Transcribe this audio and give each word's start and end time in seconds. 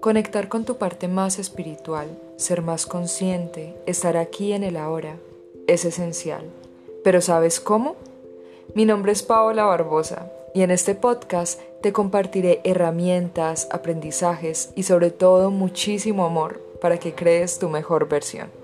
Conectar 0.00 0.48
con 0.48 0.64
tu 0.64 0.78
parte 0.78 1.08
más 1.08 1.38
espiritual, 1.38 2.08
ser 2.36 2.62
más 2.62 2.86
consciente, 2.86 3.76
estar 3.84 4.16
aquí 4.16 4.54
en 4.54 4.64
el 4.64 4.78
ahora, 4.78 5.16
es 5.66 5.84
esencial. 5.84 6.42
¿Pero 7.04 7.20
sabes 7.20 7.60
cómo? 7.60 7.96
Mi 8.74 8.86
nombre 8.86 9.12
es 9.12 9.22
Paola 9.22 9.64
Barbosa 9.64 10.32
y 10.54 10.62
en 10.62 10.70
este 10.70 10.94
podcast 10.94 11.60
te 11.82 11.92
compartiré 11.92 12.62
herramientas, 12.64 13.68
aprendizajes 13.72 14.70
y 14.74 14.84
sobre 14.84 15.10
todo 15.10 15.50
muchísimo 15.50 16.24
amor 16.24 16.62
para 16.80 16.96
que 16.96 17.14
crees 17.14 17.58
tu 17.58 17.68
mejor 17.68 18.08
versión. 18.08 18.59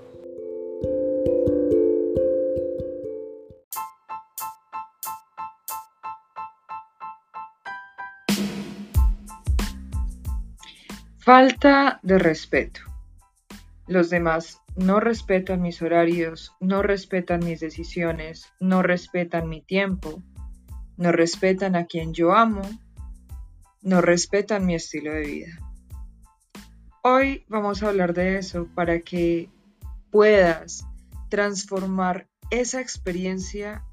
Falta 11.27 11.99
de 12.03 12.19
respeto. 12.19 12.79
Los 13.85 14.09
demás 14.09 14.61
no 14.77 15.01
respetan 15.01 15.61
mis 15.61 15.81
horarios, 15.81 16.53
no 16.61 16.81
respetan 16.81 17.43
mis 17.43 17.59
decisiones, 17.59 18.45
no 18.61 18.81
respetan 18.81 19.49
mi 19.49 19.61
tiempo, 19.61 20.23
no 20.95 21.11
respetan 21.11 21.75
a 21.75 21.85
quien 21.85 22.13
yo 22.13 22.33
amo, 22.33 22.61
no 23.81 23.99
respetan 23.99 24.65
mi 24.65 24.75
estilo 24.75 25.11
de 25.11 25.19
vida. 25.19 25.59
Hoy 27.03 27.43
vamos 27.49 27.83
a 27.83 27.89
hablar 27.89 28.13
de 28.13 28.37
eso 28.37 28.69
para 28.73 29.01
que 29.01 29.49
puedas 30.11 30.85
transformar 31.27 32.29
esa 32.51 32.79
experiencia 32.79 33.83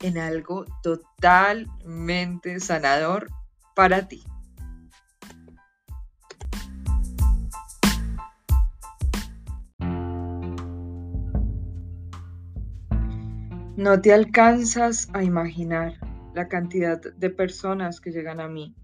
en 0.00 0.18
algo 0.18 0.64
totalmente 0.82 2.58
sanador 2.58 3.30
para 3.76 4.08
ti. 4.08 4.24
No 13.80 13.98
te 13.98 14.12
alcanzas 14.12 15.08
a 15.14 15.24
imaginar 15.24 15.94
la 16.34 16.48
cantidad 16.48 17.00
de 17.00 17.30
personas 17.30 17.98
que 17.98 18.12
llegan 18.12 18.38
a 18.38 18.46
mí 18.46 18.74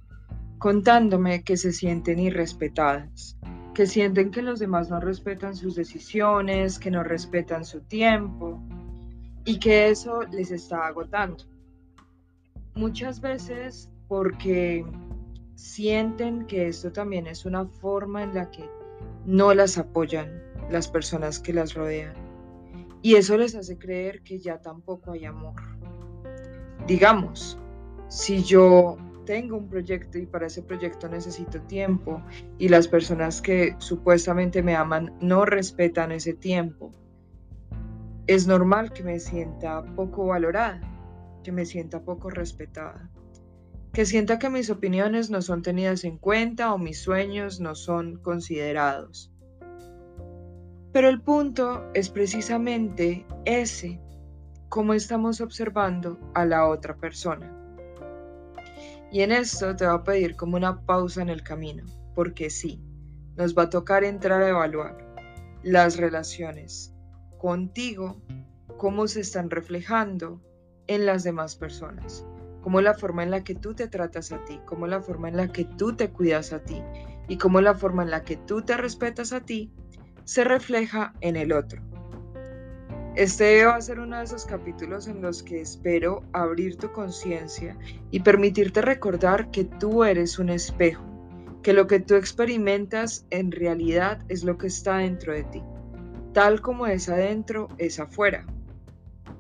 contándome 0.57 1.45
que 1.45 1.59
se 1.59 1.73
sienten 1.73 2.19
irrespetadas, 2.19 3.37
que 3.75 3.87
sienten 3.87 4.31
que 4.31 4.41
los 4.41 4.59
demás 4.59 4.89
no 4.89 4.99
respetan 4.99 5.55
sus 5.55 5.75
decisiones, 5.75 6.79
que 6.79 6.91
no 6.91 7.03
respetan 7.03 7.67
su 7.67 7.83
tiempo 7.83 8.59
y 9.45 9.59
que 9.59 9.91
eso 9.91 10.23
les 10.33 10.51
está 10.51 10.87
agotando. 10.87 11.45
Muchas 12.75 13.21
veces 13.21 13.91
porque 14.09 14.83
sienten 15.57 16.47
que 16.47 16.69
esto 16.69 16.91
también 16.91 17.27
es 17.27 17.45
una 17.45 17.67
forma 17.67 18.23
en 18.23 18.33
la 18.33 18.51
que 18.51 18.65
no 19.27 19.53
las 19.53 19.77
apoyan 19.77 20.43
las 20.71 20.89
personas 20.89 21.39
que 21.39 21.53
las 21.53 21.75
rodean 21.75 22.26
y 23.07 23.15
eso 23.15 23.37
les 23.37 23.55
hace 23.55 23.79
creer 23.79 24.23
que 24.23 24.41
ya 24.41 24.61
tampoco 24.61 25.13
hay 25.13 25.27
amor. 25.27 25.55
Digamos, 26.89 27.57
si 28.09 28.43
yo 28.43 28.97
tengo 29.25 29.57
un 29.57 29.69
proyecto 29.69 30.19
y 30.19 30.27
para 30.27 30.49
ese 30.49 30.61
proyecto 30.61 31.09
necesito 31.09 31.61
tiempo 31.63 32.21
y 32.59 32.69
las 32.69 32.89
personas 32.89 33.41
que 33.41 33.77
supuestamente 33.79 34.61
me 34.61 34.75
aman 34.75 35.17
no 35.21 35.45
respetan 35.45 36.11
ese 36.11 36.35
tiempo, 36.35 36.91
es 38.27 38.49
normal 38.49 38.93
que 38.93 39.05
me 39.05 39.21
sienta 39.21 39.85
poco 39.95 40.27
valorada, 40.27 40.81
que 41.45 41.53
me 41.53 41.65
sienta 41.65 42.03
poco 42.03 42.29
respetada, 42.29 43.09
que 43.93 44.05
sienta 44.05 44.41
que 44.41 44.51
mis 44.51 44.69
opiniones 44.69 45.31
no 45.31 45.43
son 45.43 45.63
tenidas 45.63 46.03
en 46.03 46.19
cuenta 46.19 46.75
o 46.75 46.79
mis 46.79 47.03
sueños 47.03 47.61
no 47.61 47.77
son 47.77 48.17
considerados. 48.17 49.31
Pero 50.97 51.11
el 51.11 51.21
punto 51.21 51.85
es 51.93 52.09
precisamente 52.09 53.27
ese, 53.45 54.01
cómo 54.71 54.95
estamos 54.95 55.43
observando 55.43 56.19
a 56.33 56.47
la 56.47 56.67
otra 56.67 56.97
persona. 56.97 57.53
Y 59.13 59.21
en 59.21 59.31
esto 59.31 59.77
te 59.77 59.85
va 59.85 59.93
a 59.93 60.05
pedir 60.05 60.37
como 60.37 60.57
una 60.57 60.81
pausa 60.87 61.21
en 61.21 61.29
el 61.29 61.43
camino, 61.43 61.85
porque 62.15 62.49
sí, 62.49 62.83
nos 63.37 63.55
va 63.55 63.65
a 63.65 63.69
tocar 63.69 64.05
entrar 64.05 64.41
a 64.41 64.49
evaluar 64.49 64.97
las 65.63 65.99
relaciones 65.99 66.95
contigo, 67.37 68.23
cómo 68.79 69.07
se 69.07 69.21
están 69.21 69.51
reflejando 69.51 70.41
en 70.87 71.05
las 71.05 71.25
demás 71.25 71.57
personas, 71.57 72.25
cómo 72.63 72.81
la 72.81 72.95
forma 72.95 73.23
en 73.23 73.33
la 73.33 73.45
que 73.45 73.55
tú 73.55 73.75
te 73.75 73.87
tratas 73.87 74.33
a 74.33 74.43
ti, 74.47 74.63
cómo 74.65 74.87
la 74.87 75.03
forma 75.03 75.29
en 75.29 75.37
la 75.37 75.53
que 75.53 75.67
tú 75.67 75.95
te 75.95 76.09
cuidas 76.09 76.55
a 76.55 76.65
ti 76.65 76.83
y 77.29 77.37
cómo 77.37 77.61
la 77.61 77.75
forma 77.75 78.03
en 78.03 78.11
la 78.11 78.25
que 78.25 78.39
tú 78.39 78.63
te 78.63 78.79
respetas 78.79 79.35
a 79.35 79.43
ti 79.43 79.75
se 80.27 80.43
refleja 80.43 81.15
en 81.21 81.37
el 81.37 81.53
otro. 81.53 81.81
Este 83.15 83.65
va 83.65 83.77
a 83.77 83.81
ser 83.81 84.01
uno 84.01 84.19
de 84.19 84.25
esos 84.25 84.45
capítulos 84.45 85.07
en 85.07 85.23
los 85.23 85.43
que 85.43 85.61
espero 85.61 86.23
abrir 86.33 86.77
tu 86.77 86.93
conciencia 86.93 87.79
y 88.11 88.21
permitirte 88.21 88.83
recordar 88.83 89.51
que 89.51 89.65
tú 89.65 90.05
eres 90.05 90.39
un 90.39 90.51
espejo, 90.51 91.03
que 91.63 91.73
lo 91.73 91.87
que 91.87 92.01
tú 92.01 92.17
experimentas 92.17 93.25
en 93.31 93.53
realidad 93.53 94.19
es 94.29 94.45
lo 94.45 94.59
que 94.59 94.67
está 94.67 94.99
dentro 94.99 95.33
de 95.33 95.45
ti. 95.45 95.63
Tal 96.35 96.61
como 96.61 96.87
es 96.87 97.09
adentro, 97.09 97.69
es 97.79 97.99
afuera. 98.01 98.45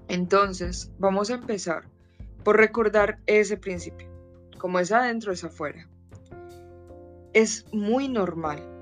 Entonces, 0.09 0.93
vamos 0.99 1.31
a 1.31 1.35
empezar 1.35 1.83
por 2.45 2.57
recordar 2.57 3.19
ese 3.27 3.57
principio. 3.57 4.09
Como 4.57 4.79
es 4.79 4.93
adentro, 4.93 5.33
es 5.33 5.43
afuera. 5.45 5.87
Es 7.35 7.67
muy 7.73 8.09
normal 8.09 8.76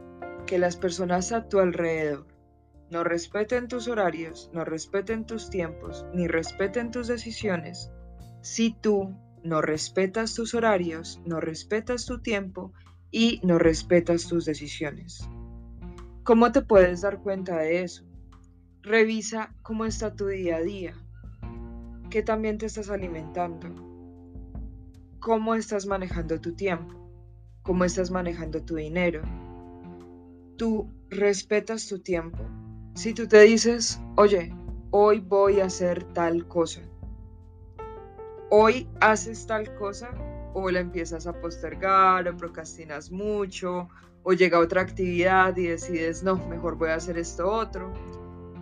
que 0.46 0.58
las 0.58 0.76
personas 0.76 1.32
a 1.32 1.48
tu 1.48 1.58
alrededor 1.58 2.26
no 2.90 3.02
respeten 3.02 3.66
tus 3.68 3.88
horarios, 3.88 4.50
no 4.52 4.64
respeten 4.64 5.24
tus 5.26 5.50
tiempos, 5.50 6.04
ni 6.14 6.28
respeten 6.28 6.90
tus 6.90 7.08
decisiones, 7.08 7.90
si 8.42 8.72
tú 8.72 9.16
no 9.42 9.62
respetas 9.62 10.34
tus 10.34 10.54
horarios, 10.54 11.20
no 11.24 11.40
respetas 11.40 12.06
tu 12.06 12.20
tiempo 12.20 12.72
y 13.10 13.40
no 13.42 13.58
respetas 13.58 14.26
tus 14.26 14.44
decisiones. 14.44 15.28
¿Cómo 16.24 16.52
te 16.52 16.62
puedes 16.62 17.02
dar 17.02 17.20
cuenta 17.20 17.56
de 17.58 17.82
eso? 17.82 18.04
Revisa 18.82 19.54
cómo 19.62 19.86
está 19.86 20.14
tu 20.14 20.26
día 20.26 20.56
a 20.56 20.62
día, 20.62 20.94
qué 22.10 22.22
también 22.22 22.58
te 22.58 22.66
estás 22.66 22.90
alimentando, 22.90 23.68
cómo 25.20 25.54
estás 25.54 25.86
manejando 25.86 26.40
tu 26.40 26.54
tiempo, 26.54 26.94
cómo 27.62 27.84
estás 27.84 28.10
manejando 28.10 28.62
tu 28.62 28.76
dinero, 28.76 29.22
tú 30.56 30.90
respetas 31.10 31.86
tu 31.88 31.98
tiempo. 31.98 32.38
Si 32.94 33.12
tú 33.12 33.26
te 33.26 33.40
dices, 33.40 34.00
oye, 34.16 34.54
hoy 34.90 35.20
voy 35.20 35.60
a 35.60 35.66
hacer 35.66 36.04
tal 36.12 36.46
cosa, 36.46 36.80
hoy 38.50 38.88
haces 39.00 39.46
tal 39.46 39.74
cosa, 39.74 40.10
o 40.54 40.70
la 40.70 40.80
empiezas 40.80 41.26
a 41.26 41.32
postergar, 41.40 42.28
o 42.28 42.36
procrastinas 42.36 43.10
mucho, 43.10 43.88
o 44.22 44.32
llega 44.32 44.60
otra 44.60 44.82
actividad 44.82 45.56
y 45.56 45.66
decides, 45.66 46.22
no, 46.22 46.36
mejor 46.48 46.76
voy 46.76 46.90
a 46.90 46.94
hacer 46.94 47.18
esto 47.18 47.50
otro. 47.50 47.92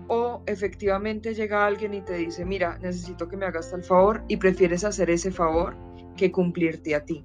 O 0.08 0.42
efectivamente 0.46 1.34
llega 1.34 1.64
alguien 1.64 1.94
y 1.94 2.02
te 2.02 2.14
dice, 2.14 2.44
mira, 2.44 2.78
necesito 2.78 3.28
que 3.28 3.36
me 3.36 3.46
hagas 3.46 3.70
tal 3.70 3.84
favor 3.84 4.24
y 4.28 4.38
prefieres 4.38 4.84
hacer 4.84 5.10
ese 5.10 5.30
favor 5.30 5.76
que 6.16 6.32
cumplirte 6.32 6.94
a 6.94 7.04
ti. 7.04 7.24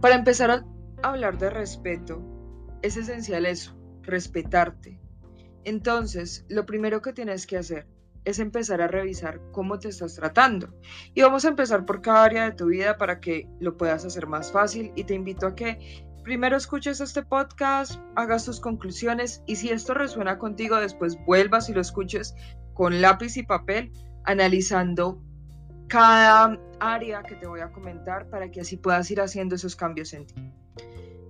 Para 0.00 0.16
empezar 0.16 0.50
a 0.50 0.64
hablar 1.02 1.38
de 1.38 1.50
respeto, 1.50 2.20
es 2.84 2.98
esencial 2.98 3.46
eso, 3.46 3.74
respetarte. 4.02 5.00
Entonces, 5.64 6.44
lo 6.50 6.66
primero 6.66 7.00
que 7.00 7.14
tienes 7.14 7.46
que 7.46 7.56
hacer 7.56 7.86
es 8.26 8.38
empezar 8.38 8.82
a 8.82 8.88
revisar 8.88 9.40
cómo 9.52 9.78
te 9.78 9.88
estás 9.88 10.16
tratando. 10.16 10.68
Y 11.14 11.22
vamos 11.22 11.46
a 11.46 11.48
empezar 11.48 11.86
por 11.86 12.02
cada 12.02 12.24
área 12.24 12.44
de 12.44 12.52
tu 12.52 12.66
vida 12.66 12.98
para 12.98 13.20
que 13.20 13.48
lo 13.58 13.78
puedas 13.78 14.04
hacer 14.04 14.26
más 14.26 14.52
fácil. 14.52 14.92
Y 14.96 15.04
te 15.04 15.14
invito 15.14 15.46
a 15.46 15.54
que 15.54 16.04
primero 16.24 16.58
escuches 16.58 17.00
este 17.00 17.22
podcast, 17.22 17.98
hagas 18.16 18.44
tus 18.44 18.60
conclusiones 18.60 19.42
y 19.46 19.56
si 19.56 19.70
esto 19.70 19.94
resuena 19.94 20.38
contigo, 20.38 20.76
después 20.76 21.16
vuelvas 21.24 21.70
y 21.70 21.72
lo 21.72 21.80
escuches 21.80 22.34
con 22.74 23.00
lápiz 23.00 23.38
y 23.38 23.44
papel, 23.44 23.92
analizando 24.24 25.22
cada 25.88 26.60
área 26.80 27.22
que 27.22 27.36
te 27.36 27.46
voy 27.46 27.60
a 27.60 27.72
comentar 27.72 28.28
para 28.28 28.50
que 28.50 28.60
así 28.60 28.76
puedas 28.76 29.10
ir 29.10 29.22
haciendo 29.22 29.54
esos 29.54 29.74
cambios 29.74 30.12
en 30.12 30.26
ti. 30.26 30.34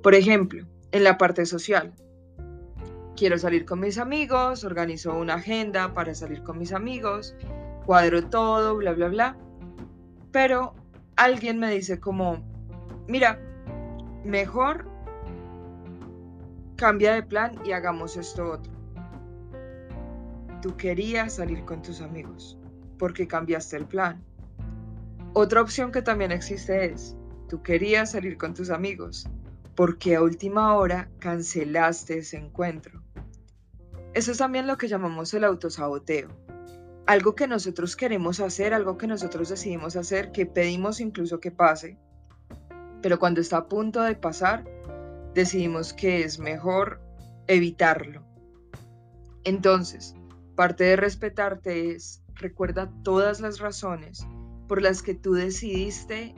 Por 0.02 0.14
ejemplo, 0.14 0.66
en 0.94 1.02
la 1.02 1.18
parte 1.18 1.44
social. 1.44 1.92
Quiero 3.16 3.36
salir 3.36 3.64
con 3.64 3.80
mis 3.80 3.98
amigos, 3.98 4.62
organizo 4.62 5.18
una 5.18 5.34
agenda 5.34 5.92
para 5.92 6.14
salir 6.14 6.44
con 6.44 6.56
mis 6.56 6.72
amigos, 6.72 7.34
cuadro 7.84 8.28
todo, 8.28 8.76
bla, 8.76 8.92
bla, 8.92 9.08
bla. 9.08 9.36
Pero 10.30 10.72
alguien 11.16 11.58
me 11.58 11.68
dice 11.72 11.98
como, 11.98 12.44
mira, 13.08 13.40
mejor 14.24 14.88
cambia 16.76 17.14
de 17.14 17.24
plan 17.24 17.60
y 17.64 17.72
hagamos 17.72 18.16
esto 18.16 18.52
otro. 18.52 18.72
Tú 20.62 20.76
querías 20.76 21.34
salir 21.34 21.64
con 21.64 21.82
tus 21.82 22.00
amigos 22.02 22.56
porque 23.00 23.26
cambiaste 23.26 23.76
el 23.76 23.86
plan. 23.86 24.22
Otra 25.32 25.60
opción 25.60 25.90
que 25.90 26.02
también 26.02 26.30
existe 26.30 26.84
es, 26.84 27.16
tú 27.48 27.64
querías 27.64 28.12
salir 28.12 28.38
con 28.38 28.54
tus 28.54 28.70
amigos 28.70 29.28
porque 29.74 30.16
a 30.16 30.22
última 30.22 30.74
hora 30.74 31.10
cancelaste 31.18 32.18
ese 32.18 32.36
encuentro. 32.36 33.02
Eso 34.12 34.32
es 34.32 34.38
también 34.38 34.66
lo 34.66 34.76
que 34.76 34.88
llamamos 34.88 35.34
el 35.34 35.44
autosaboteo. 35.44 36.28
Algo 37.06 37.34
que 37.34 37.48
nosotros 37.48 37.96
queremos 37.96 38.40
hacer, 38.40 38.72
algo 38.72 38.96
que 38.96 39.06
nosotros 39.06 39.48
decidimos 39.48 39.96
hacer, 39.96 40.32
que 40.32 40.46
pedimos 40.46 41.00
incluso 41.00 41.40
que 41.40 41.50
pase, 41.50 41.98
pero 43.02 43.18
cuando 43.18 43.40
está 43.40 43.58
a 43.58 43.68
punto 43.68 44.00
de 44.02 44.14
pasar, 44.14 44.64
decidimos 45.34 45.92
que 45.92 46.22
es 46.22 46.38
mejor 46.38 47.00
evitarlo. 47.48 48.24
Entonces, 49.42 50.14
parte 50.54 50.84
de 50.84 50.96
respetarte 50.96 51.90
es 51.90 52.22
recuerda 52.34 52.90
todas 53.02 53.40
las 53.40 53.58
razones 53.58 54.26
por 54.68 54.80
las 54.80 55.02
que 55.02 55.14
tú 55.14 55.34
decidiste 55.34 56.34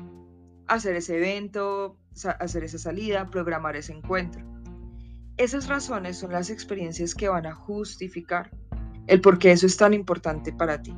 hacer 0.66 0.96
ese 0.96 1.16
evento, 1.18 1.96
hacer 2.24 2.64
esa 2.64 2.78
salida, 2.78 3.26
programar 3.30 3.76
ese 3.76 3.92
encuentro. 3.92 4.44
Esas 5.36 5.68
razones 5.68 6.18
son 6.18 6.32
las 6.32 6.48
experiencias 6.48 7.14
que 7.14 7.28
van 7.28 7.46
a 7.46 7.54
justificar 7.54 8.50
el 9.06 9.20
por 9.20 9.38
qué 9.38 9.52
eso 9.52 9.66
es 9.66 9.76
tan 9.76 9.92
importante 9.92 10.52
para 10.52 10.80
ti. 10.80 10.94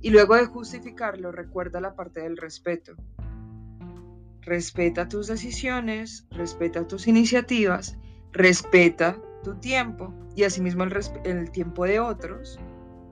Y 0.00 0.10
luego 0.10 0.34
de 0.34 0.46
justificarlo, 0.46 1.30
recuerda 1.30 1.80
la 1.80 1.94
parte 1.94 2.20
del 2.20 2.38
respeto. 2.38 2.94
Respeta 4.40 5.08
tus 5.08 5.26
decisiones, 5.26 6.26
respeta 6.30 6.88
tus 6.88 7.06
iniciativas, 7.06 7.98
respeta 8.32 9.20
tu 9.44 9.56
tiempo 9.56 10.14
y 10.34 10.44
asimismo 10.44 10.84
el, 10.84 10.92
el 11.24 11.50
tiempo 11.50 11.84
de 11.84 12.00
otros, 12.00 12.58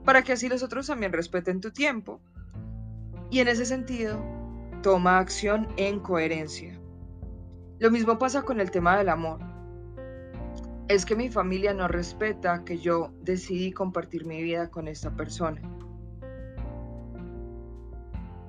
para 0.03 0.23
que 0.23 0.33
así 0.33 0.49
los 0.49 0.63
otros 0.63 0.87
también 0.87 1.13
respeten 1.13 1.61
tu 1.61 1.71
tiempo. 1.71 2.19
Y 3.29 3.39
en 3.39 3.47
ese 3.49 3.65
sentido, 3.65 4.19
toma 4.81 5.19
acción 5.19 5.67
en 5.77 5.99
coherencia. 5.99 6.78
Lo 7.79 7.89
mismo 7.91 8.19
pasa 8.19 8.41
con 8.41 8.59
el 8.59 8.71
tema 8.71 8.97
del 8.97 9.07
amor. 9.07 9.39
Es 10.89 11.05
que 11.05 11.15
mi 11.15 11.29
familia 11.29 11.73
no 11.73 11.87
respeta 11.87 12.65
que 12.65 12.77
yo 12.77 13.13
decidí 13.21 13.71
compartir 13.71 14.25
mi 14.25 14.43
vida 14.43 14.69
con 14.69 14.89
esta 14.89 15.15
persona. 15.15 15.61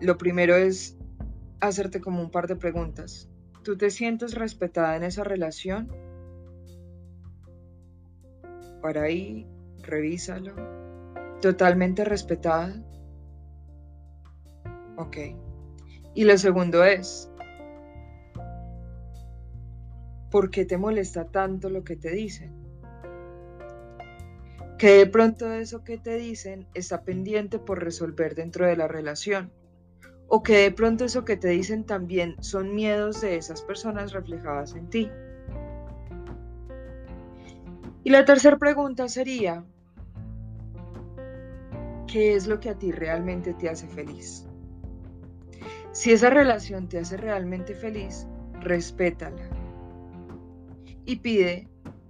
Lo 0.01 0.19
primero 0.19 0.57
es 0.57 0.99
hacerte 1.61 2.01
como 2.01 2.21
un 2.21 2.31
par 2.31 2.49
de 2.49 2.57
preguntas. 2.57 3.31
¿Tú 3.63 3.77
te 3.77 3.91
sientes 3.91 4.35
respetada 4.35 4.97
en 4.97 5.05
esa 5.05 5.23
relación? 5.23 5.93
Para 8.83 9.03
ahí, 9.03 9.47
revísalo. 9.83 10.55
¿Totalmente 11.41 12.05
respetada? 12.05 12.83
Ok. 14.97 15.19
Y 16.15 16.25
lo 16.25 16.37
segundo 16.37 16.83
es, 16.83 17.30
¿por 20.31 20.51
qué 20.51 20.65
te 20.65 20.79
molesta 20.79 21.25
tanto 21.27 21.69
lo 21.69 21.85
que 21.85 21.97
te 21.97 22.11
dicen? 22.11 22.53
Que 24.79 24.93
de 24.93 25.07
pronto 25.07 25.53
eso 25.53 25.85
que 25.85 25.99
te 25.99 26.17
dicen 26.17 26.67
está 26.75 27.03
pendiente 27.03 27.59
por 27.59 27.83
resolver 27.83 28.35
dentro 28.35 28.67
de 28.67 28.77
la 28.77 28.89
relación. 28.89 29.53
O 30.29 30.43
que 30.43 30.59
de 30.59 30.71
pronto 30.71 31.05
eso 31.05 31.25
que 31.25 31.37
te 31.37 31.49
dicen 31.49 31.85
también 31.85 32.37
son 32.41 32.75
miedos 32.75 33.21
de 33.21 33.37
esas 33.37 33.63
personas 33.63 34.13
reflejadas 34.13 34.75
en 34.75 34.89
ti. 34.89 35.11
Y 38.05 38.11
la 38.11 38.25
tercera 38.25 38.57
pregunta 38.57 39.09
sería, 39.09 39.65
¿qué 42.07 42.35
es 42.35 42.47
lo 42.47 42.61
que 42.61 42.71
a 42.71 42.79
ti 42.79 42.93
realmente 42.93 43.53
te 43.53 43.69
hace 43.69 43.89
feliz? 43.89 44.47
Si 45.93 46.13
esa 46.13 46.31
relación 46.31 46.89
te 46.89 46.99
hace 46.99 47.17
realmente 47.17 47.75
feliz, 47.75 48.27
respétala. 48.61 49.60
Y 51.11 51.17
pide 51.17 51.67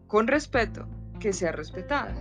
con 0.08 0.26
respeto 0.26 0.87
que 1.20 1.32
sea 1.32 1.52
respetada. 1.52 2.14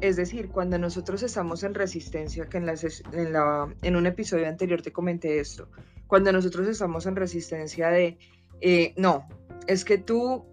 Es 0.00 0.14
decir, 0.14 0.50
cuando 0.50 0.78
nosotros 0.78 1.20
estamos 1.24 1.64
en 1.64 1.74
resistencia, 1.74 2.48
que 2.48 2.58
en, 2.58 3.96
un 3.96 4.06
episodio 4.06 4.46
anterior 4.46 4.82
te 4.82 4.92
comenté 4.92 5.40
esto, 5.40 5.68
cuando 6.06 6.30
nosotros 6.30 6.68
estamos 6.68 7.06
en 7.06 7.16
resistencia 7.16 7.88
de, 7.88 8.18
eh, 8.60 8.94
no, 8.96 9.26
es 9.66 9.84
que 9.84 9.98
tú 9.98 10.46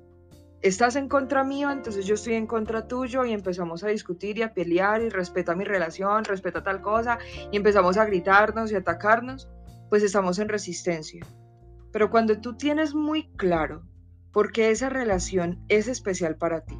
estás 0.63 0.95
en 0.95 1.07
contra 1.07 1.43
mío, 1.43 1.69
entonces 1.69 2.07
yo 2.07 2.15
estoy 2.15 2.33
en 2.33 2.47
contra 2.47 2.87
tuyo 2.87 3.23
y 3.23 3.31
empezamos 3.31 3.83
a 3.83 3.89
discutir 3.89 4.39
y 4.39 4.41
a 4.41 4.55
pelear 4.55 5.03
y 5.03 5.09
respeta 5.09 5.53
mi 5.53 5.65
relación, 5.65 6.23
respeta 6.23 6.63
tal 6.63 6.81
cosa 6.81 7.19
y 7.51 7.57
empezamos 7.57 7.97
a 7.97 8.05
gritarnos 8.05 8.71
y 8.71 8.75
atacarnos 8.75 9.47
pues 9.91 10.01
estamos 10.01 10.39
en 10.39 10.49
resistencia. 10.49 11.23
Pero 11.91 12.09
cuando 12.09 12.41
tú 12.41 12.57
tienes 12.57 12.95
muy 12.95 13.27
claro 13.35 13.83
por 14.33 14.51
qué 14.51 14.71
esa 14.71 14.89
relación 14.89 15.63
es 15.69 15.87
especial 15.87 16.35
para 16.35 16.65
ti, 16.65 16.77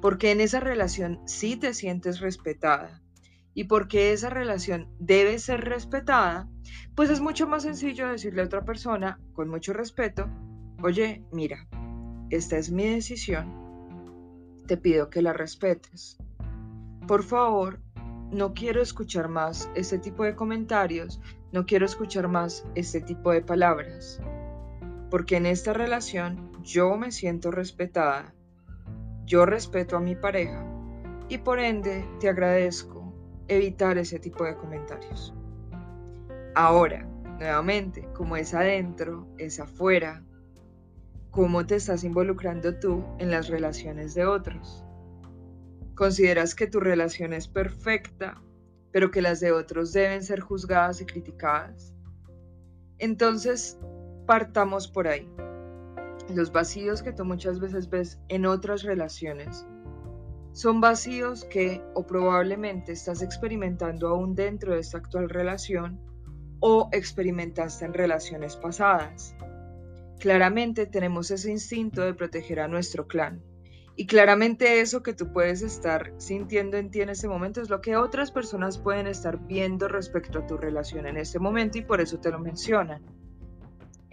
porque 0.00 0.30
en 0.30 0.40
esa 0.40 0.60
relación 0.60 1.20
sí 1.26 1.56
te 1.56 1.74
sientes 1.74 2.20
respetada 2.20 3.02
y 3.54 3.64
porque 3.64 4.12
esa 4.12 4.30
relación 4.30 4.88
debe 5.00 5.38
ser 5.40 5.62
respetada, 5.62 6.48
pues 6.94 7.10
es 7.10 7.20
mucho 7.20 7.48
más 7.48 7.64
sencillo 7.64 8.08
decirle 8.08 8.42
a 8.42 8.44
otra 8.44 8.64
persona 8.64 9.18
con 9.32 9.48
mucho 9.48 9.72
respeto, 9.72 10.28
oye, 10.82 11.24
mira, 11.32 11.66
esta 12.30 12.56
es 12.56 12.70
mi 12.70 12.84
decisión, 12.84 14.56
te 14.68 14.76
pido 14.76 15.10
que 15.10 15.22
la 15.22 15.32
respetes. 15.32 16.16
Por 17.08 17.24
favor, 17.24 17.80
no 18.30 18.54
quiero 18.54 18.80
escuchar 18.80 19.28
más 19.28 19.68
este 19.74 19.98
tipo 19.98 20.22
de 20.22 20.36
comentarios 20.36 21.20
no 21.52 21.66
quiero 21.66 21.84
escuchar 21.84 22.28
más 22.28 22.64
este 22.74 23.02
tipo 23.02 23.30
de 23.30 23.42
palabras, 23.42 24.18
porque 25.12 25.36
en 25.36 25.44
esta 25.44 25.74
relación 25.74 26.50
yo 26.62 26.96
me 26.96 27.12
siento 27.12 27.50
respetada, 27.50 28.34
yo 29.26 29.44
respeto 29.44 29.98
a 29.98 30.00
mi 30.00 30.16
pareja 30.16 30.64
y 31.28 31.36
por 31.36 31.60
ende 31.60 32.08
te 32.18 32.30
agradezco 32.30 33.12
evitar 33.46 33.98
ese 33.98 34.18
tipo 34.18 34.44
de 34.44 34.56
comentarios. 34.56 35.34
Ahora, 36.54 37.06
nuevamente, 37.38 38.08
como 38.14 38.38
es 38.38 38.54
adentro, 38.54 39.28
es 39.36 39.60
afuera, 39.60 40.24
¿cómo 41.30 41.66
te 41.66 41.74
estás 41.74 42.04
involucrando 42.04 42.78
tú 42.78 43.04
en 43.18 43.30
las 43.30 43.48
relaciones 43.48 44.14
de 44.14 44.24
otros? 44.24 44.82
¿Consideras 45.94 46.54
que 46.54 46.68
tu 46.68 46.80
relación 46.80 47.34
es 47.34 47.48
perfecta 47.48 48.40
pero 48.92 49.10
que 49.10 49.22
las 49.22 49.40
de 49.40 49.52
otros 49.52 49.92
deben 49.92 50.22
ser 50.22 50.40
juzgadas 50.40 51.00
y 51.00 51.06
criticadas. 51.06 51.94
Entonces, 52.98 53.78
partamos 54.26 54.88
por 54.88 55.08
ahí. 55.08 55.28
Los 56.34 56.52
vacíos 56.52 57.02
que 57.02 57.12
tú 57.12 57.24
muchas 57.24 57.60
veces 57.60 57.90
ves 57.90 58.20
en 58.28 58.46
otras 58.46 58.82
relaciones 58.82 59.66
son 60.52 60.80
vacíos 60.80 61.44
que 61.46 61.82
o 61.94 62.06
probablemente 62.06 62.92
estás 62.92 63.22
experimentando 63.22 64.08
aún 64.08 64.34
dentro 64.34 64.74
de 64.74 64.80
esta 64.80 64.98
actual 64.98 65.30
relación 65.30 65.98
o 66.60 66.88
experimentaste 66.92 67.86
en 67.86 67.94
relaciones 67.94 68.56
pasadas. 68.56 69.34
Claramente 70.20 70.86
tenemos 70.86 71.30
ese 71.30 71.50
instinto 71.50 72.02
de 72.02 72.14
proteger 72.14 72.60
a 72.60 72.68
nuestro 72.68 73.08
clan 73.08 73.42
y 73.96 74.06
claramente 74.06 74.80
eso 74.80 75.02
que 75.02 75.12
tú 75.12 75.32
puedes 75.32 75.62
estar 75.62 76.14
sintiendo 76.16 76.76
en 76.76 76.90
ti 76.90 77.00
en 77.00 77.10
ese 77.10 77.28
momento 77.28 77.60
es 77.60 77.68
lo 77.68 77.80
que 77.80 77.96
otras 77.96 78.30
personas 78.30 78.78
pueden 78.78 79.06
estar 79.06 79.38
viendo 79.46 79.88
respecto 79.88 80.38
a 80.38 80.46
tu 80.46 80.56
relación 80.56 81.06
en 81.06 81.16
este 81.16 81.38
momento 81.38 81.78
y 81.78 81.82
por 81.82 82.00
eso 82.00 82.18
te 82.18 82.30
lo 82.30 82.38
mencionan. 82.38 83.02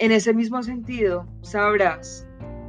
En 0.01 0.13
ese 0.13 0.33
mismo 0.33 0.63
sentido, 0.63 1.27
sabrás 1.41 2.25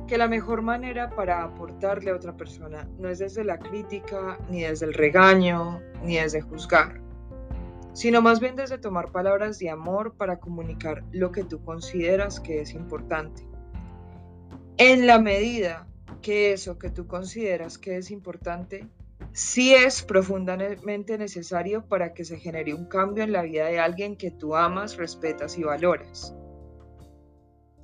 que 0.09 0.19
la 0.19 0.27
mejor 0.27 0.63
manera 0.63 1.11
para 1.11 1.45
aportarle 1.45 2.11
a 2.11 2.17
otra 2.17 2.37
persona 2.37 2.89
no 2.99 3.09
es 3.09 3.21
desde 3.21 3.45
la 3.45 3.61
crítica, 3.61 4.37
ni 4.51 4.63
desde 4.63 4.87
el 4.87 4.95
regaño, 4.95 5.81
ni 6.03 6.17
desde 6.17 6.41
juzgar, 6.41 7.01
sino 7.93 8.21
más 8.21 8.41
bien 8.41 8.57
desde 8.57 8.79
tomar 8.79 9.13
palabras 9.13 9.61
de 9.61 9.71
amor 9.71 10.17
para 10.17 10.41
comunicar 10.41 11.05
lo 11.13 11.31
que 11.31 11.45
tú 11.45 11.63
consideras 11.63 12.41
que 12.41 12.63
es 12.63 12.75
importante. 12.75 13.47
En 14.77 15.07
la 15.07 15.21
medida 15.21 15.87
que 16.23 16.53
eso 16.53 16.81
que 16.81 16.91
tú 16.91 17.07
consideras 17.07 17.79
que 17.79 17.97
es 17.97 18.11
importante 18.11 18.89
sí 19.31 19.73
es 19.73 20.03
profundamente 20.03 21.17
necesario 21.17 21.87
para 21.87 22.13
que 22.13 22.25
se 22.25 22.39
genere 22.39 22.75
un 22.75 22.87
cambio 22.87 23.23
en 23.23 23.31
la 23.31 23.43
vida 23.43 23.67
de 23.67 23.79
alguien 23.79 24.17
que 24.17 24.33
tú 24.33 24.57
amas, 24.57 24.97
respetas 24.97 25.57
y 25.57 25.63
valoras. 25.63 26.35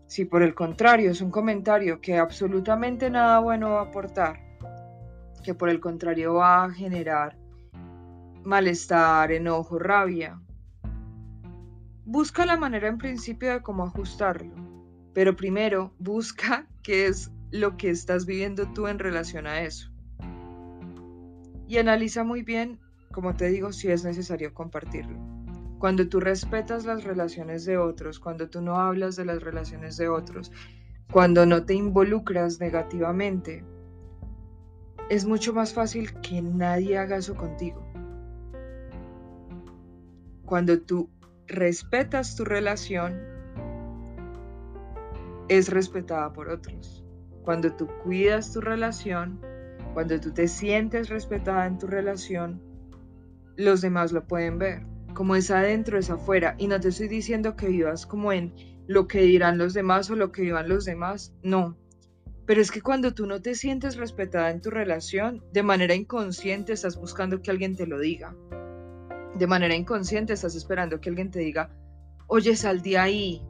Si 0.06 0.24
por 0.24 0.42
el 0.42 0.54
contrario 0.54 1.10
es 1.10 1.20
un 1.20 1.30
comentario 1.30 2.00
que 2.00 2.16
absolutamente 2.16 3.10
nada 3.10 3.40
bueno 3.40 3.70
va 3.70 3.80
a 3.80 3.84
aportar, 3.84 4.40
que 5.42 5.54
por 5.54 5.68
el 5.68 5.80
contrario 5.80 6.34
va 6.34 6.64
a 6.64 6.70
generar 6.70 7.36
malestar, 8.44 9.32
enojo, 9.32 9.78
rabia, 9.78 10.40
busca 12.04 12.46
la 12.46 12.56
manera 12.56 12.86
en 12.86 12.98
principio 12.98 13.52
de 13.52 13.62
cómo 13.62 13.82
ajustarlo, 13.82 14.54
pero 15.12 15.34
primero 15.34 15.92
busca 15.98 16.66
qué 16.82 17.06
es 17.06 17.32
lo 17.50 17.76
que 17.76 17.90
estás 17.90 18.26
viviendo 18.26 18.66
tú 18.72 18.86
en 18.86 18.98
relación 18.98 19.46
a 19.46 19.62
eso. 19.62 19.90
Y 21.68 21.78
analiza 21.78 22.22
muy 22.22 22.42
bien, 22.42 22.78
como 23.12 23.34
te 23.34 23.48
digo, 23.48 23.72
si 23.72 23.90
es 23.90 24.04
necesario 24.04 24.54
compartirlo. 24.54 25.35
Cuando 25.78 26.08
tú 26.08 26.20
respetas 26.20 26.86
las 26.86 27.04
relaciones 27.04 27.64
de 27.64 27.76
otros, 27.76 28.18
cuando 28.18 28.48
tú 28.48 28.62
no 28.62 28.76
hablas 28.76 29.16
de 29.16 29.26
las 29.26 29.42
relaciones 29.42 29.96
de 29.96 30.08
otros, 30.08 30.50
cuando 31.12 31.44
no 31.44 31.64
te 31.64 31.74
involucras 31.74 32.60
negativamente, 32.60 33.64
es 35.10 35.24
mucho 35.26 35.52
más 35.52 35.74
fácil 35.74 36.18
que 36.20 36.42
nadie 36.42 36.98
haga 36.98 37.16
eso 37.16 37.34
contigo. 37.34 37.86
Cuando 40.44 40.80
tú 40.80 41.10
respetas 41.46 42.36
tu 42.36 42.44
relación, 42.44 43.20
es 45.48 45.68
respetada 45.68 46.32
por 46.32 46.48
otros. 46.48 47.04
Cuando 47.42 47.72
tú 47.72 47.86
cuidas 48.02 48.52
tu 48.52 48.60
relación, 48.60 49.40
cuando 49.94 50.18
tú 50.20 50.32
te 50.32 50.48
sientes 50.48 51.08
respetada 51.08 51.66
en 51.66 51.78
tu 51.78 51.86
relación, 51.86 52.60
los 53.56 53.80
demás 53.80 54.12
lo 54.12 54.26
pueden 54.26 54.58
ver. 54.58 54.95
Como 55.16 55.34
es 55.34 55.50
adentro, 55.50 55.98
es 55.98 56.10
afuera. 56.10 56.56
Y 56.58 56.66
no 56.66 56.78
te 56.78 56.88
estoy 56.88 57.08
diciendo 57.08 57.56
que 57.56 57.68
vivas 57.68 58.04
como 58.04 58.32
en 58.32 58.52
lo 58.86 59.08
que 59.08 59.22
dirán 59.22 59.56
los 59.56 59.72
demás 59.72 60.10
o 60.10 60.14
lo 60.14 60.30
que 60.30 60.42
vivan 60.42 60.68
los 60.68 60.84
demás. 60.84 61.32
No. 61.42 61.74
Pero 62.44 62.60
es 62.60 62.70
que 62.70 62.82
cuando 62.82 63.14
tú 63.14 63.24
no 63.26 63.40
te 63.40 63.54
sientes 63.54 63.96
respetada 63.96 64.50
en 64.50 64.60
tu 64.60 64.68
relación, 64.68 65.42
de 65.54 65.62
manera 65.62 65.94
inconsciente 65.94 66.74
estás 66.74 66.98
buscando 66.98 67.40
que 67.40 67.50
alguien 67.50 67.76
te 67.76 67.86
lo 67.86 67.98
diga. 67.98 68.36
De 69.38 69.46
manera 69.46 69.74
inconsciente 69.74 70.34
estás 70.34 70.54
esperando 70.54 71.00
que 71.00 71.08
alguien 71.08 71.30
te 71.30 71.38
diga, 71.38 71.70
oye, 72.26 72.54
sal 72.54 72.82
de 72.82 72.98
ahí. 72.98 73.42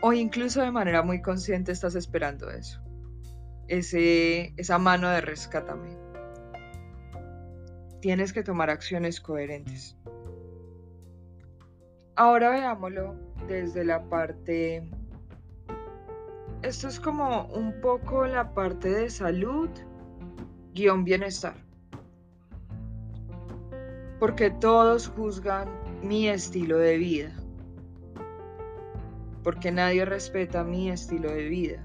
O 0.00 0.14
incluso 0.14 0.62
de 0.62 0.70
manera 0.70 1.02
muy 1.02 1.20
consciente 1.20 1.72
estás 1.72 1.96
esperando 1.96 2.50
eso. 2.50 2.80
Ese, 3.68 4.54
esa 4.56 4.78
mano 4.78 5.10
de 5.10 5.20
rescátame. 5.20 6.05
Tienes 8.00 8.32
que 8.32 8.42
tomar 8.42 8.70
acciones 8.70 9.20
coherentes. 9.20 9.96
Ahora 12.16 12.50
veámoslo 12.50 13.14
desde 13.46 13.84
la 13.84 14.02
parte... 14.08 14.88
Esto 16.62 16.88
es 16.88 16.98
como 16.98 17.44
un 17.46 17.80
poco 17.80 18.26
la 18.26 18.54
parte 18.54 18.88
de 18.88 19.10
salud, 19.10 19.68
guion 20.72 21.04
bienestar. 21.04 21.54
Porque 24.18 24.50
todos 24.50 25.08
juzgan 25.08 25.68
mi 26.02 26.28
estilo 26.28 26.78
de 26.78 26.96
vida. 26.96 27.32
Porque 29.42 29.70
nadie 29.70 30.04
respeta 30.06 30.64
mi 30.64 30.90
estilo 30.90 31.30
de 31.30 31.48
vida. 31.48 31.84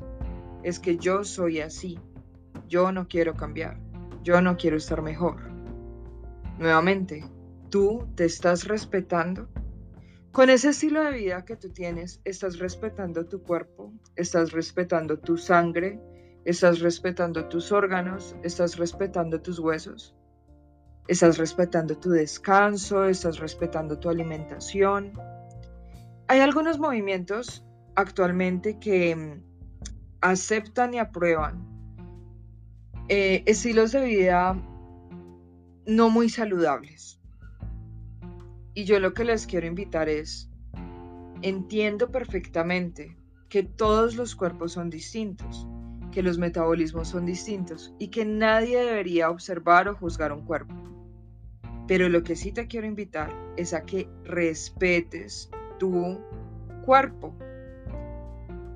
Es 0.63 0.79
que 0.79 0.97
yo 0.97 1.23
soy 1.23 1.59
así. 1.59 1.99
Yo 2.67 2.91
no 2.91 3.07
quiero 3.07 3.35
cambiar. 3.35 3.77
Yo 4.23 4.41
no 4.41 4.55
quiero 4.55 4.77
estar 4.77 5.01
mejor. 5.01 5.50
Nuevamente, 6.59 7.23
¿tú 7.69 8.07
te 8.15 8.25
estás 8.25 8.65
respetando? 8.67 9.47
Con 10.31 10.49
ese 10.49 10.69
estilo 10.69 11.03
de 11.03 11.11
vida 11.11 11.43
que 11.43 11.57
tú 11.57 11.69
tienes, 11.69 12.21
estás 12.23 12.59
respetando 12.59 13.25
tu 13.25 13.43
cuerpo, 13.43 13.91
estás 14.15 14.51
respetando 14.51 15.19
tu 15.19 15.37
sangre, 15.37 15.99
estás 16.45 16.79
respetando 16.79 17.49
tus 17.49 17.71
órganos, 17.71 18.35
estás 18.41 18.77
respetando 18.77 19.41
tus 19.41 19.59
huesos, 19.59 20.15
estás 21.07 21.37
respetando 21.37 21.97
tu 21.97 22.11
descanso, 22.11 23.05
estás 23.05 23.39
respetando 23.39 23.99
tu 23.99 24.09
alimentación. 24.09 25.11
Hay 26.27 26.39
algunos 26.39 26.79
movimientos 26.79 27.65
actualmente 27.95 28.79
que 28.79 29.15
mm, 29.15 29.43
aceptan 30.21 30.93
y 30.93 30.99
aprueban 30.99 31.67
eh, 33.09 33.43
estilos 33.45 33.91
de 33.91 34.05
vida 34.05 34.55
no 35.85 36.09
muy 36.09 36.29
saludables 36.29 37.21
y 38.73 38.85
yo 38.85 38.99
lo 38.99 39.13
que 39.13 39.25
les 39.25 39.47
quiero 39.47 39.67
invitar 39.67 40.07
es, 40.07 40.49
entiendo 41.41 42.09
perfectamente 42.09 43.17
que 43.49 43.63
todos 43.63 44.15
los 44.15 44.35
cuerpos 44.35 44.73
son 44.73 44.89
distintos, 44.89 45.67
que 46.11 46.23
los 46.23 46.37
metabolismos 46.37 47.09
son 47.09 47.25
distintos 47.25 47.93
y 47.99 48.07
que 48.07 48.23
nadie 48.23 48.79
debería 48.79 49.29
observar 49.29 49.89
o 49.89 49.95
juzgar 49.95 50.31
un 50.31 50.45
cuerpo. 50.45 50.73
Pero 51.87 52.07
lo 52.07 52.23
que 52.23 52.37
sí 52.37 52.53
te 52.53 52.67
quiero 52.67 52.87
invitar 52.87 53.33
es 53.57 53.73
a 53.73 53.81
que 53.85 54.07
respetes 54.23 55.49
tu 55.77 56.21
cuerpo. 56.85 57.35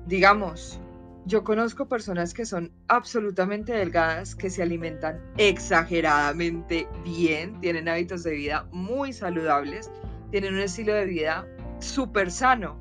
Digamos, 0.06 0.78
yo 1.26 1.42
conozco 1.42 1.88
personas 1.88 2.32
que 2.32 2.46
son 2.46 2.72
absolutamente 2.86 3.72
delgadas, 3.72 4.36
que 4.36 4.48
se 4.48 4.62
alimentan 4.62 5.20
exageradamente 5.36 6.86
bien, 7.04 7.60
tienen 7.60 7.88
hábitos 7.88 8.22
de 8.22 8.30
vida 8.30 8.68
muy 8.70 9.12
saludables, 9.12 9.90
tienen 10.30 10.54
un 10.54 10.60
estilo 10.60 10.94
de 10.94 11.04
vida 11.04 11.48
súper 11.80 12.30
sano. 12.30 12.78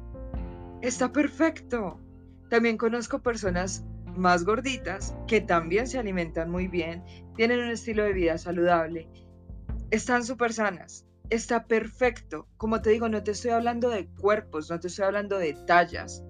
Está 0.84 1.12
perfecto. 1.12 2.00
También 2.50 2.78
conozco 2.78 3.24
personas 3.24 3.84
más 4.16 4.46
gorditas 4.46 5.16
que 5.28 5.42
también 5.42 5.88
se 5.88 5.98
alimentan 5.98 6.52
muy 6.52 6.68
bien, 6.68 7.04
tienen 7.36 7.60
un 7.60 7.72
estilo 7.72 8.04
de 8.04 8.14
vida 8.14 8.38
saludable, 8.38 9.10
están 9.90 10.24
súper 10.24 10.54
sanas. 10.54 11.06
Está 11.32 11.66
perfecto. 11.66 12.48
Como 12.58 12.84
te 12.84 12.92
digo, 12.92 13.10
no 13.10 13.24
te 13.24 13.32
estoy 13.32 13.50
hablando 13.50 13.90
de 13.90 14.06
cuerpos, 14.06 14.70
no 14.70 14.80
te 14.80 14.88
estoy 14.88 15.06
hablando 15.06 15.40
de 15.40 15.56
tallas. 15.66 16.24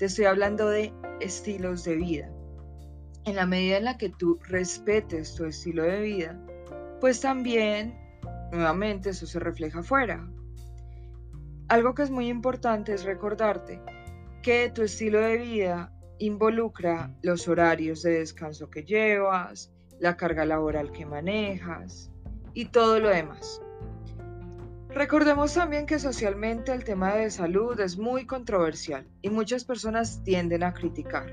Te 0.00 0.06
estoy 0.06 0.24
hablando 0.24 0.70
de 0.70 0.94
estilos 1.20 1.84
de 1.84 1.94
vida. 1.96 2.32
En 3.26 3.36
la 3.36 3.44
medida 3.44 3.76
en 3.76 3.84
la 3.84 3.98
que 3.98 4.08
tú 4.08 4.38
respetes 4.48 5.34
tu 5.34 5.44
estilo 5.44 5.82
de 5.82 6.00
vida, 6.00 6.40
pues 7.02 7.20
también, 7.20 8.00
nuevamente, 8.50 9.10
eso 9.10 9.26
se 9.26 9.38
refleja 9.38 9.80
afuera. 9.80 10.26
Algo 11.68 11.94
que 11.94 12.04
es 12.04 12.10
muy 12.10 12.28
importante 12.28 12.94
es 12.94 13.04
recordarte 13.04 13.82
que 14.42 14.70
tu 14.70 14.84
estilo 14.84 15.20
de 15.20 15.36
vida 15.36 15.92
involucra 16.18 17.14
los 17.20 17.46
horarios 17.46 18.00
de 18.00 18.20
descanso 18.20 18.70
que 18.70 18.84
llevas, 18.84 19.70
la 19.98 20.16
carga 20.16 20.46
laboral 20.46 20.92
que 20.92 21.04
manejas 21.04 22.10
y 22.54 22.64
todo 22.64 23.00
lo 23.00 23.10
demás. 23.10 23.60
Recordemos 24.94 25.54
también 25.54 25.86
que 25.86 26.00
socialmente 26.00 26.72
el 26.72 26.82
tema 26.82 27.14
de 27.14 27.30
salud 27.30 27.78
es 27.78 27.96
muy 27.96 28.26
controversial 28.26 29.06
y 29.22 29.30
muchas 29.30 29.64
personas 29.64 30.22
tienden 30.24 30.64
a 30.64 30.74
criticar. 30.74 31.32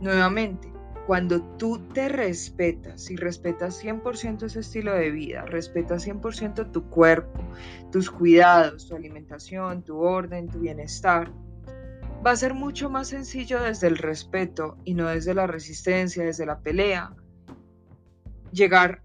Nuevamente, 0.00 0.72
cuando 1.06 1.42
tú 1.56 1.80
te 1.92 2.08
respetas 2.08 3.10
y 3.10 3.16
respetas 3.16 3.82
100% 3.82 4.44
ese 4.44 4.60
estilo 4.60 4.94
de 4.94 5.10
vida, 5.10 5.44
respetas 5.46 6.06
100% 6.06 6.70
tu 6.70 6.88
cuerpo, 6.88 7.40
tus 7.90 8.08
cuidados, 8.08 8.88
tu 8.88 8.94
alimentación, 8.94 9.82
tu 9.82 9.98
orden, 9.98 10.48
tu 10.48 10.60
bienestar, 10.60 11.32
va 12.24 12.30
a 12.30 12.36
ser 12.36 12.54
mucho 12.54 12.88
más 12.88 13.08
sencillo 13.08 13.60
desde 13.62 13.88
el 13.88 13.98
respeto 13.98 14.78
y 14.84 14.94
no 14.94 15.08
desde 15.08 15.34
la 15.34 15.48
resistencia, 15.48 16.24
desde 16.24 16.46
la 16.46 16.60
pelea, 16.60 17.14
llegar 18.52 19.00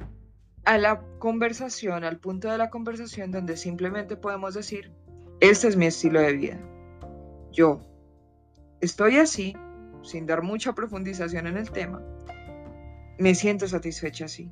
a 0.66 0.78
la 0.78 1.02
conversación, 1.20 2.04
al 2.04 2.20
punto 2.20 2.50
de 2.50 2.58
la 2.58 2.70
conversación 2.70 3.32
donde 3.32 3.58
simplemente 3.58 4.16
podemos 4.16 4.54
decir, 4.54 4.92
este 5.40 5.68
es 5.68 5.76
mi 5.76 5.88
estilo 5.88 6.20
de 6.20 6.34
vida. 6.34 6.60
Yo 7.52 7.82
estoy 8.80 9.18
así, 9.18 9.56
sin 10.04 10.26
dar 10.26 10.44
mucha 10.44 10.74
profundización 10.74 11.48
en 11.48 11.58
el 11.58 11.72
tema, 11.72 12.02
me 13.18 13.36
siento 13.36 13.68
satisfecha 13.68 14.26
así. 14.26 14.52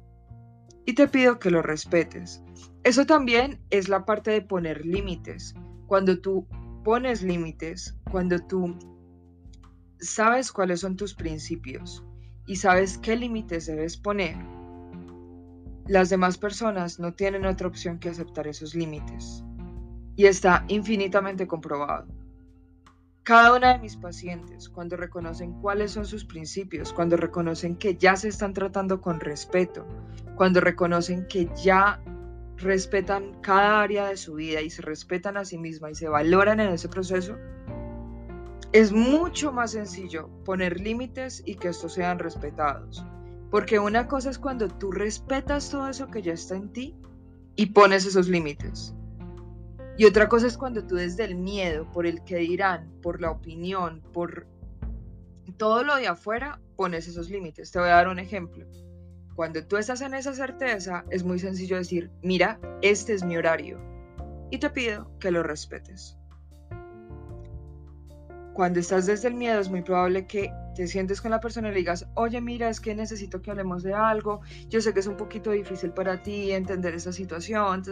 Y 0.85 0.93
te 0.93 1.07
pido 1.07 1.39
que 1.39 1.51
lo 1.51 1.61
respetes. 1.61 2.43
Eso 2.83 3.05
también 3.05 3.61
es 3.69 3.89
la 3.89 4.05
parte 4.05 4.31
de 4.31 4.41
poner 4.41 4.85
límites. 4.85 5.53
Cuando 5.85 6.19
tú 6.19 6.47
pones 6.83 7.21
límites, 7.21 7.95
cuando 8.11 8.39
tú 8.39 8.77
sabes 9.99 10.51
cuáles 10.51 10.79
son 10.79 10.95
tus 10.95 11.13
principios 11.13 12.03
y 12.47 12.55
sabes 12.55 12.97
qué 12.97 13.15
límites 13.15 13.67
debes 13.67 13.97
poner, 13.97 14.37
las 15.89 16.09
demás 16.09 16.37
personas 16.37 16.99
no 16.99 17.13
tienen 17.13 17.47
otra 17.47 17.67
opción 17.67 17.97
que 17.97 18.09
aceptar 18.09 18.47
esos 18.47 18.75
límites. 18.75 19.43
Y 20.15 20.27
está 20.27 20.63
infinitamente 20.67 21.47
comprobado. 21.47 22.05
Cada 23.23 23.55
una 23.55 23.73
de 23.73 23.79
mis 23.79 23.97
pacientes, 23.97 24.69
cuando 24.69 24.97
reconocen 24.97 25.59
cuáles 25.61 25.89
son 25.89 26.05
sus 26.05 26.25
principios, 26.25 26.93
cuando 26.93 27.17
reconocen 27.17 27.75
que 27.75 27.95
ya 27.95 28.15
se 28.15 28.27
están 28.27 28.53
tratando 28.53 29.01
con 29.01 29.19
respeto, 29.19 29.83
cuando 30.35 30.61
reconocen 30.61 31.25
que 31.25 31.49
ya 31.55 31.99
respetan 32.57 33.41
cada 33.41 33.81
área 33.81 34.09
de 34.09 34.17
su 34.17 34.35
vida 34.35 34.61
y 34.61 34.69
se 34.69 34.83
respetan 34.83 35.37
a 35.37 35.45
sí 35.45 35.57
misma 35.57 35.89
y 35.89 35.95
se 35.95 36.07
valoran 36.07 36.59
en 36.59 36.69
ese 36.69 36.87
proceso, 36.87 37.35
es 38.73 38.91
mucho 38.91 39.51
más 39.51 39.71
sencillo 39.71 40.29
poner 40.45 40.79
límites 40.79 41.41
y 41.47 41.55
que 41.55 41.69
estos 41.69 41.93
sean 41.93 42.19
respetados. 42.19 43.03
Porque 43.49 43.79
una 43.79 44.07
cosa 44.07 44.29
es 44.29 44.37
cuando 44.37 44.67
tú 44.67 44.91
respetas 44.91 45.69
todo 45.69 45.89
eso 45.89 46.07
que 46.07 46.21
ya 46.21 46.33
está 46.33 46.55
en 46.55 46.71
ti 46.71 46.95
y 47.55 47.67
pones 47.67 48.05
esos 48.05 48.27
límites. 48.27 48.93
Y 49.97 50.05
otra 50.05 50.29
cosa 50.29 50.47
es 50.47 50.57
cuando 50.57 50.85
tú 50.85 50.95
desde 50.95 51.25
el 51.25 51.35
miedo, 51.35 51.91
por 51.91 52.05
el 52.05 52.23
que 52.23 52.37
dirán, 52.37 52.89
por 53.01 53.19
la 53.19 53.31
opinión, 53.31 54.01
por 54.13 54.47
todo 55.57 55.83
lo 55.83 55.95
de 55.95 56.07
afuera, 56.07 56.61
pones 56.77 57.07
esos 57.07 57.29
límites. 57.29 57.71
Te 57.71 57.79
voy 57.79 57.89
a 57.89 57.95
dar 57.95 58.07
un 58.07 58.19
ejemplo. 58.19 58.65
Cuando 59.35 59.65
tú 59.65 59.77
estás 59.77 60.01
en 60.01 60.13
esa 60.13 60.33
certeza, 60.33 61.05
es 61.09 61.23
muy 61.23 61.39
sencillo 61.39 61.77
decir, 61.77 62.11
mira, 62.21 62.59
este 62.81 63.13
es 63.13 63.23
mi 63.23 63.35
horario. 63.35 63.79
Y 64.51 64.59
te 64.59 64.69
pido 64.69 65.11
que 65.19 65.31
lo 65.31 65.43
respetes. 65.43 66.18
Cuando 68.59 68.81
estás 68.81 69.05
desde 69.05 69.29
el 69.29 69.35
miedo 69.35 69.57
es 69.61 69.69
muy 69.69 69.83
probable 69.83 70.27
que 70.27 70.51
te 70.75 70.85
sientes 70.85 71.21
con 71.21 71.31
la 71.31 71.39
persona 71.39 71.69
y 71.69 71.71
le 71.71 71.77
digas, 71.77 72.05
oye, 72.15 72.41
mira, 72.41 72.67
es 72.67 72.81
que 72.81 72.93
necesito 72.93 73.41
que 73.41 73.51
hablemos 73.51 73.83
de 73.83 73.93
algo, 73.93 74.41
yo 74.67 74.81
sé 74.81 74.93
que 74.93 74.99
es 74.99 75.07
un 75.07 75.15
poquito 75.15 75.51
difícil 75.51 75.91
para 75.91 76.21
ti 76.21 76.51
entender 76.51 76.93
esa 76.93 77.13
situación, 77.13 77.83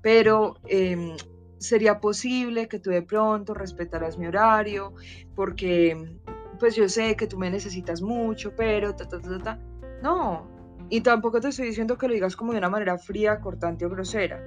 pero 0.00 0.54
em, 0.68 1.16
sería 1.58 1.98
posible 1.98 2.68
que 2.68 2.78
tú 2.78 2.90
de 2.90 3.02
pronto 3.02 3.54
respetaras 3.54 4.16
mi 4.18 4.28
horario, 4.28 4.94
porque 5.34 6.16
pues 6.60 6.76
yo 6.76 6.88
sé 6.88 7.16
que 7.16 7.26
tú 7.26 7.36
me 7.36 7.50
necesitas 7.50 8.00
mucho, 8.00 8.54
pero 8.54 8.94
ta, 8.94 9.08
ta, 9.08 9.20
ta, 9.20 9.38
ta. 9.40 9.60
No, 10.00 10.46
y 10.90 11.00
tampoco 11.00 11.40
te 11.40 11.48
estoy 11.48 11.66
diciendo 11.66 11.98
que 11.98 12.06
lo 12.06 12.14
digas 12.14 12.36
como 12.36 12.52
de 12.52 12.58
una 12.58 12.70
manera 12.70 12.98
fría, 12.98 13.40
cortante 13.40 13.84
o 13.84 13.90
grosera, 13.90 14.40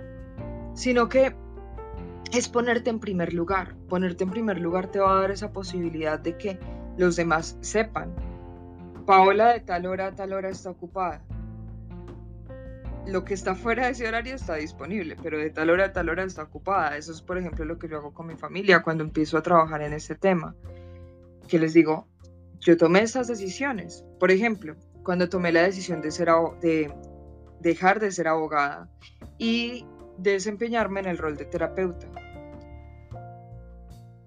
sino 0.75 1.09
que 1.09 1.35
es 2.38 2.48
ponerte 2.48 2.89
en 2.89 3.00
primer 3.00 3.33
lugar. 3.33 3.75
Ponerte 3.88 4.24
en 4.24 4.29
primer 4.29 4.59
lugar 4.59 4.91
te 4.91 5.00
va 5.00 5.17
a 5.17 5.21
dar 5.21 5.31
esa 5.31 5.51
posibilidad 5.51 6.19
de 6.19 6.38
que 6.38 6.59
los 6.98 7.15
demás 7.15 7.57
sepan. 7.62 8.13
Paola 9.05 9.53
de 9.53 9.62
tal 9.62 9.86
hora 9.86 10.07
a 10.07 10.15
tal 10.15 10.33
hora 10.33 10.50
está 10.50 10.69
ocupada. 10.69 11.24
Lo 13.07 13.25
que 13.25 13.33
está 13.33 13.55
fuera 13.55 13.86
de 13.86 13.93
ese 13.93 14.07
horario 14.07 14.36
está 14.36 14.55
disponible, 14.55 15.15
pero 15.24 15.39
de 15.39 15.50
tal 15.50 15.71
hora 15.71 15.86
a 15.86 15.93
tal 15.93 16.09
hora 16.09 16.24
está 16.24 16.43
ocupada. 16.43 16.95
Eso 16.95 17.12
es, 17.12 17.21
por 17.21 17.39
ejemplo, 17.39 17.65
lo 17.65 17.79
que 17.79 17.88
yo 17.88 17.98
hago 17.98 18.13
con 18.13 18.27
mi 18.27 18.36
familia 18.36 18.83
cuando 18.83 19.03
empiezo 19.03 19.38
a 19.38 19.41
trabajar 19.41 19.81
en 19.81 19.93
este 19.93 20.13
tema. 20.13 20.55
Que 21.48 21.57
les 21.57 21.74
digo, 21.74 22.07
yo 22.59 22.77
tomé 22.77 23.01
estas 23.01 23.27
decisiones. 23.27 24.05
Por 24.19 24.29
ejemplo, 24.29 24.75
cuando 25.03 25.27
tomé 25.27 25.51
la 25.51 25.63
decisión 25.63 26.01
de, 26.01 26.12
ser, 26.12 26.29
de 26.62 26.93
dejar 27.62 28.00
de 28.00 28.12
ser 28.12 28.27
abogada 28.27 28.88
y 29.39 29.86
desempeñarme 30.21 30.99
en 30.99 31.07
el 31.07 31.17
rol 31.17 31.38
de 31.38 31.45
terapeuta. 31.45 32.07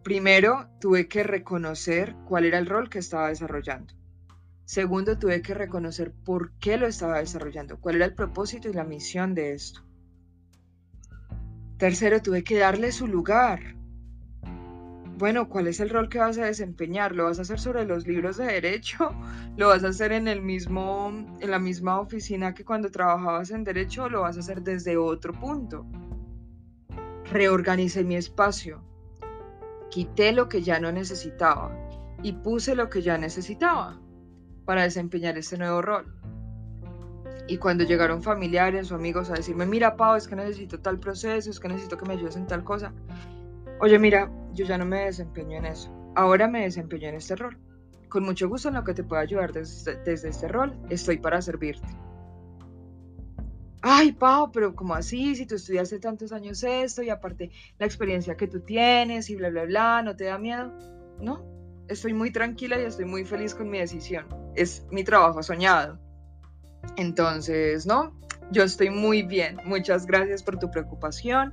Primero, 0.02 0.68
tuve 0.80 1.06
que 1.06 1.22
reconocer 1.22 2.16
cuál 2.26 2.44
era 2.44 2.58
el 2.58 2.66
rol 2.66 2.90
que 2.90 2.99
estaba 2.99 3.28
desarrollando. 3.28 3.94
Segundo, 4.64 5.18
tuve 5.18 5.42
que 5.42 5.54
reconocer 5.54 6.12
por 6.12 6.52
qué 6.58 6.76
lo 6.76 6.87
estaba 6.87 7.18
desarrollando, 7.18 7.78
cuál 7.78 7.96
era 7.96 8.06
el 8.06 8.14
propósito 8.14 8.68
y 8.68 8.72
la 8.72 8.84
misión 8.84 9.34
de 9.34 9.52
esto. 9.52 9.82
Tercero, 11.78 12.22
tuve 12.22 12.42
que 12.42 12.58
darle 12.58 12.90
su 12.92 13.06
lugar. 13.06 13.76
Bueno, 15.19 15.49
¿cuál 15.49 15.66
es 15.69 15.78
el 15.81 15.90
rol 15.90 16.09
que 16.09 16.19
vas 16.19 16.38
a 16.38 16.47
desempeñar? 16.47 17.14
¿Lo 17.14 17.25
vas 17.25 17.38
a 17.38 17.42
hacer 17.42 17.61
sobre 17.61 17.85
los 17.85 18.07
libros 18.07 18.38
de 18.38 18.47
derecho? 18.47 19.11
¿Lo 19.57 19.69
vas 19.69 19.85
a 19.85 19.88
hacer 19.88 20.12
en 20.12 20.26
el 20.26 20.42
mismo 20.42 21.12
en 21.40 21.50
la 21.50 21.59
misma 21.59 22.00
oficina 22.00 22.54
que 22.54 22.64
cuando 22.64 22.90
trabajabas 22.90 23.50
en 23.50 23.64
derecho 23.64 24.09
lo 24.09 24.23
vas 24.23 24.37
a 24.37 24.40
hacer 24.40 24.62
desde 24.62 24.97
otro 24.97 25.33
punto? 25.33 25.87
Reorganicé 27.31 28.04
mi 28.04 28.16
espacio. 28.16 28.83
Quité 29.90 30.33
lo 30.33 30.49
que 30.49 30.62
ya 30.62 30.81
no 30.81 30.90
necesitaba 30.90 31.71
y 32.23 32.33
puse 32.33 32.75
lo 32.75 32.88
que 32.88 33.02
ya 33.02 33.19
necesitaba 33.19 34.00
para 34.64 34.83
desempeñar 34.83 35.37
este 35.37 35.59
nuevo 35.59 35.83
rol. 35.83 36.14
Y 37.49 37.59
cuando 37.59 37.85
llegaron 37.85 38.23
familiares 38.23 38.90
o 38.92 38.95
amigos 38.95 39.28
a 39.31 39.35
decirme, 39.35 39.66
mira, 39.66 39.97
Pau, 39.97 40.16
es 40.16 40.28
que 40.28 40.37
necesito 40.37 40.81
tal 40.81 40.99
proceso, 40.99 41.50
es 41.50 41.61
que 41.61 41.69
necesito 41.69 41.99
que 41.99 42.07
me 42.07 42.14
ayudes 42.14 42.37
en 42.37 42.47
tal 42.47 42.64
cosa. 42.64 42.92
Oye, 43.81 43.99
mira, 43.99 44.31
yo 44.52 44.64
ya 44.64 44.79
no 44.79 44.85
me 44.85 45.05
desempeño 45.07 45.59
en 45.59 45.67
eso. 45.67 45.91
Ahora 46.14 46.49
me 46.49 46.62
desempeño 46.62 47.09
en 47.09 47.17
este 47.17 47.37
rol. 47.37 47.59
Con 48.09 48.25
mucho 48.25 48.49
gusto 48.49 48.69
en 48.69 48.75
lo 48.75 48.85
que 48.85 48.95
te 48.95 49.05
pueda 49.05 49.23
ayudar 49.23 49.52
desde, 49.52 49.97
desde 50.05 50.29
este 50.29 50.49
rol, 50.49 50.76
estoy 50.91 51.19
para 51.19 51.41
servirte. 51.41 51.88
Ay, 53.85 54.12
Pau, 54.12 54.52
pero 54.52 54.76
¿cómo 54.76 54.95
así? 54.95 55.35
Si 55.35 55.45
tú 55.45 55.57
estudiaste 55.57 55.99
tantos 55.99 56.33
años 56.33 56.62
esto 56.62 57.02
y 57.02 57.11
aparte 57.11 57.50
la 57.79 57.87
experiencia 57.87 58.37
que 58.37 58.47
tú 58.47 58.61
tienes 58.61 59.29
y 59.29 59.35
bla, 59.35 59.50
bla, 59.50 59.64
bla, 59.64 60.02
¿no 60.02 60.14
te 60.14 60.25
da 60.25 60.38
miedo? 60.38 60.73
No, 61.19 61.45
estoy 61.88 62.14
muy 62.14 62.31
tranquila 62.31 62.81
y 62.81 62.85
estoy 62.85 63.07
muy 63.07 63.25
feliz 63.25 63.57
con 63.57 63.69
mi 63.69 63.79
decisión. 63.79 64.26
Es 64.55 64.87
mi 64.93 65.02
trabajo 65.02 65.43
soñado. 65.43 65.99
Entonces, 66.97 67.85
no, 67.85 68.17
yo 68.52 68.63
estoy 68.63 68.91
muy 68.91 69.23
bien. 69.23 69.58
Muchas 69.65 70.06
gracias 70.06 70.45
por 70.45 70.58
tu 70.58 70.71
preocupación, 70.71 71.52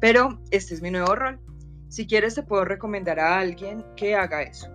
pero 0.00 0.40
este 0.50 0.74
es 0.74 0.82
mi 0.82 0.90
nuevo 0.90 1.14
rol. 1.14 1.40
Si 1.88 2.06
quieres, 2.06 2.34
te 2.34 2.42
puedo 2.42 2.64
recomendar 2.64 3.20
a 3.20 3.38
alguien 3.38 3.84
que 3.96 4.14
haga 4.14 4.42
eso. 4.42 4.68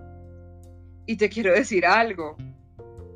Y 1.06 1.18
te 1.18 1.30
quiero 1.30 1.54
decir 1.54 1.86
algo. 1.86 2.38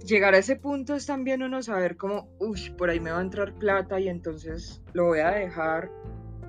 Llegar 0.06 0.36
a 0.36 0.38
ese 0.38 0.56
punto 0.56 0.96
es 0.96 1.06
también 1.06 1.42
uno 1.42 1.64
saber 1.64 1.98
cómo, 1.98 2.30
uff, 2.40 2.70
por 2.72 2.90
ahí 2.90 3.00
me 3.00 3.12
va 3.12 3.20
a 3.20 3.22
entrar 3.22 3.54
plata 3.56 4.00
y 4.00 4.08
entonces 4.08 4.82
lo 4.94 5.06
voy 5.06 5.20
a 5.20 5.32
dejar 5.32 5.90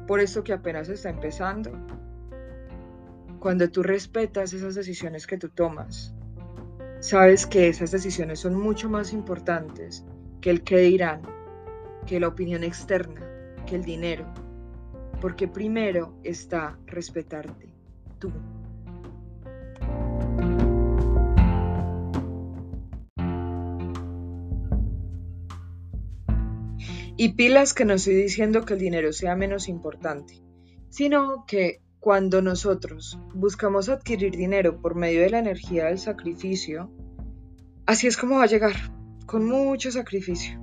por 0.07 0.21
esto 0.21 0.45
que 0.45 0.53
apenas 0.53 0.89
está 0.89 1.09
empezando 1.09 1.73
cuando 3.47 3.71
tú 3.71 3.85
respetas 3.85 4.53
esas 4.53 4.75
decisiones 4.75 5.25
que 5.25 5.39
tú 5.39 5.51
tomas, 5.51 6.13
sabes 6.99 7.47
que 7.47 7.69
esas 7.69 7.93
decisiones 7.93 8.41
son 8.41 8.57
mucho 8.57 8.91
más 8.91 9.13
importantes 9.13 10.05
que 10.41 10.51
el 10.51 10.65
que 10.65 10.79
dirán, 10.79 11.23
que 12.07 12.19
la 12.19 12.27
opinión 12.27 12.65
externa, 12.65 13.21
que 13.65 13.77
el 13.77 13.85
dinero, 13.85 14.27
porque 15.21 15.49
primero 15.49 16.19
está 16.23 16.79
respetarte 16.87 17.75
tú. 18.19 18.33
Y 27.19 27.31
pilas 27.31 27.73
que 27.73 27.87
no 27.87 27.95
estoy 27.95 28.15
diciendo 28.15 28.67
que 28.67 28.75
el 28.75 28.79
dinero 28.79 29.13
sea 29.13 29.37
menos 29.37 29.69
importante, 29.69 30.43
sino 30.91 31.47
que 31.47 31.81
cuando 31.99 32.43
nosotros 32.43 33.19
buscamos 33.35 33.89
adquirir 33.89 34.37
dinero 34.37 34.81
por 34.83 34.95
medio 34.95 35.23
de 35.23 35.31
la 35.31 35.39
energía 35.39 35.87
del 35.87 35.99
sacrificio, 35.99 36.91
así 37.87 38.07
es 38.07 38.19
como 38.19 38.37
va 38.37 38.45
a 38.45 38.49
llegar, 38.49 38.75
con 39.25 39.47
mucho 39.47 39.91
sacrificio 39.91 40.61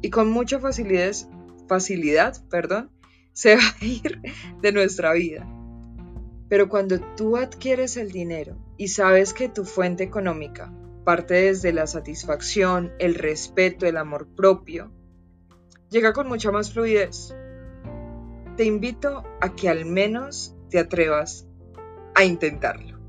y 0.00 0.08
con 0.08 0.30
mucha 0.30 0.58
facilidad, 0.58 1.14
facilidad, 1.68 2.42
perdón, 2.48 2.90
se 3.32 3.56
va 3.56 3.62
a 3.62 3.84
ir 3.84 4.20
de 4.60 4.72
nuestra 4.72 5.12
vida. 5.12 5.46
Pero 6.48 6.68
cuando 6.68 6.98
tú 7.16 7.36
adquieres 7.36 7.96
el 7.96 8.10
dinero 8.10 8.56
y 8.76 8.88
sabes 8.88 9.32
que 9.32 9.48
tu 9.48 9.64
fuente 9.64 10.02
económica 10.04 10.72
parte 11.04 11.34
desde 11.34 11.72
la 11.72 11.86
satisfacción, 11.86 12.92
el 12.98 13.14
respeto, 13.14 13.86
el 13.86 13.96
amor 13.96 14.28
propio, 14.28 14.92
llega 15.90 16.12
con 16.12 16.28
mucha 16.28 16.50
más 16.50 16.72
fluidez. 16.72 17.34
Te 18.56 18.64
invito 18.64 19.24
a 19.40 19.54
que 19.54 19.68
al 19.68 19.86
menos 19.86 20.54
te 20.68 20.78
atrevas 20.78 21.48
a 22.14 22.24
intentarlo. 22.24 22.99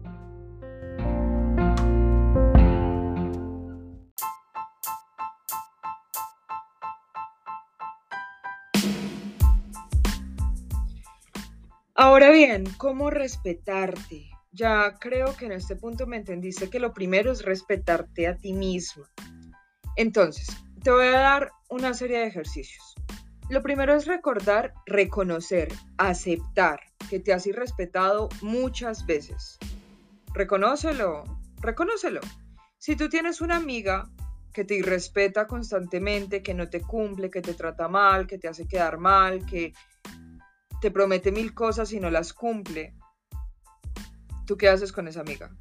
Ahora 12.03 12.31
bien, 12.31 12.63
¿cómo 12.79 13.11
respetarte? 13.11 14.31
Ya 14.51 14.97
creo 14.99 15.37
que 15.37 15.45
en 15.45 15.51
este 15.51 15.75
punto 15.75 16.07
me 16.07 16.17
entendiste 16.17 16.67
que 16.67 16.79
lo 16.79 16.95
primero 16.95 17.31
es 17.31 17.43
respetarte 17.43 18.25
a 18.25 18.35
ti 18.35 18.53
mismo. 18.53 19.03
Entonces, 19.97 20.47
te 20.81 20.89
voy 20.89 21.05
a 21.05 21.19
dar 21.19 21.51
una 21.69 21.93
serie 21.93 22.17
de 22.17 22.25
ejercicios. 22.25 22.95
Lo 23.51 23.61
primero 23.61 23.93
es 23.93 24.07
recordar, 24.07 24.73
reconocer, 24.87 25.71
aceptar 25.97 26.79
que 27.07 27.19
te 27.19 27.33
has 27.33 27.45
irrespetado 27.45 28.29
muchas 28.41 29.05
veces. 29.05 29.59
Reconócelo, 30.33 31.23
reconócelo. 31.59 32.21
Si 32.79 32.95
tú 32.95 33.09
tienes 33.09 33.41
una 33.41 33.57
amiga 33.57 34.09
que 34.51 34.65
te 34.65 34.73
irrespeta 34.73 35.45
constantemente, 35.45 36.41
que 36.41 36.55
no 36.55 36.67
te 36.67 36.81
cumple, 36.81 37.29
que 37.29 37.43
te 37.43 37.53
trata 37.53 37.87
mal, 37.87 38.25
que 38.25 38.39
te 38.39 38.47
hace 38.47 38.67
quedar 38.67 38.97
mal, 38.97 39.45
que 39.45 39.73
te 40.81 40.91
promete 40.91 41.31
mil 41.31 41.53
cosas 41.53 41.93
y 41.93 41.99
no 41.99 42.09
las 42.09 42.33
cumple, 42.33 42.95
¿tú 44.45 44.57
qué 44.57 44.67
haces 44.67 44.91
con 44.91 45.07
esa 45.07 45.21
amiga? 45.21 45.55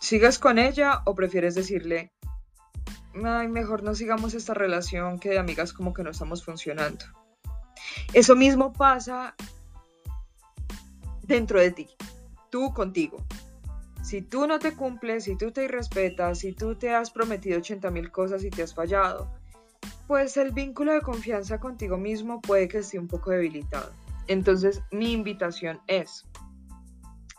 ¿Sigas 0.00 0.38
con 0.38 0.58
ella 0.58 1.02
o 1.06 1.14
prefieres 1.14 1.54
decirle, 1.54 2.12
ay, 3.24 3.48
mejor 3.48 3.82
no 3.84 3.94
sigamos 3.94 4.34
esta 4.34 4.52
relación 4.52 5.18
que 5.20 5.30
de 5.30 5.38
amigas 5.38 5.72
como 5.72 5.94
que 5.94 6.02
no 6.02 6.10
estamos 6.10 6.44
funcionando? 6.44 7.04
Eso 8.12 8.34
mismo 8.34 8.72
pasa 8.72 9.36
dentro 11.22 11.60
de 11.60 11.70
ti, 11.70 11.88
tú 12.50 12.74
contigo. 12.74 13.24
Si 14.02 14.20
tú 14.20 14.48
no 14.48 14.58
te 14.58 14.72
cumples, 14.72 15.24
si 15.24 15.36
tú 15.36 15.52
te 15.52 15.64
irrespetas, 15.64 16.40
si 16.40 16.52
tú 16.52 16.74
te 16.74 16.92
has 16.92 17.12
prometido 17.12 17.58
80 17.58 17.90
mil 17.90 18.10
cosas 18.10 18.42
y 18.42 18.50
te 18.50 18.64
has 18.64 18.74
fallado, 18.74 19.30
pues 20.08 20.36
el 20.36 20.50
vínculo 20.50 20.92
de 20.92 21.02
confianza 21.02 21.60
contigo 21.60 21.96
mismo 21.96 22.40
puede 22.40 22.66
que 22.66 22.78
esté 22.78 22.98
un 22.98 23.06
poco 23.06 23.30
debilitado. 23.30 23.92
Entonces 24.26 24.82
mi 24.90 25.12
invitación 25.12 25.80
es, 25.86 26.26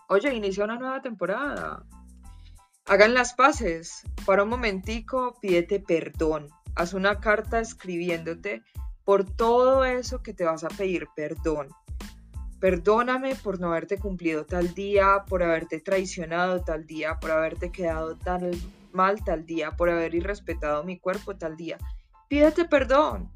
oye, 0.08 0.34
inicia 0.34 0.64
una 0.64 0.78
nueva 0.78 1.02
temporada. 1.02 1.86
Hagan 2.86 3.14
las 3.14 3.34
paces. 3.34 4.04
Para 4.26 4.44
un 4.44 4.50
momentico, 4.50 5.38
pídete 5.42 5.80
perdón. 5.80 6.48
Haz 6.76 6.94
una 6.94 7.20
carta 7.20 7.60
escribiéndote 7.60 8.64
por 9.04 9.26
todo 9.26 9.86
eso 9.86 10.22
que 10.22 10.34
te 10.34 10.44
vas 10.44 10.64
a 10.64 10.70
pedir 10.70 11.08
perdón 11.16 11.68
Perdóname 12.62 13.34
por 13.34 13.60
no 13.60 13.70
haberte 13.70 13.98
cumplido 13.98 14.46
tal 14.46 14.76
día, 14.76 15.26
por 15.28 15.42
haberte 15.42 15.80
traicionado 15.80 16.62
tal 16.64 16.86
día, 16.86 17.20
por 17.20 17.32
haberte 17.32 17.72
quedado 17.72 18.16
tan 18.16 18.52
mal 18.94 19.24
tal 19.24 19.48
día, 19.48 19.72
por 19.72 19.90
haber 19.90 20.14
irrespetado 20.14 20.84
mi 20.84 21.00
cuerpo 21.00 21.36
tal 21.36 21.58
día. 21.58 21.80
Pídete 22.30 22.66
perdón. 22.66 23.32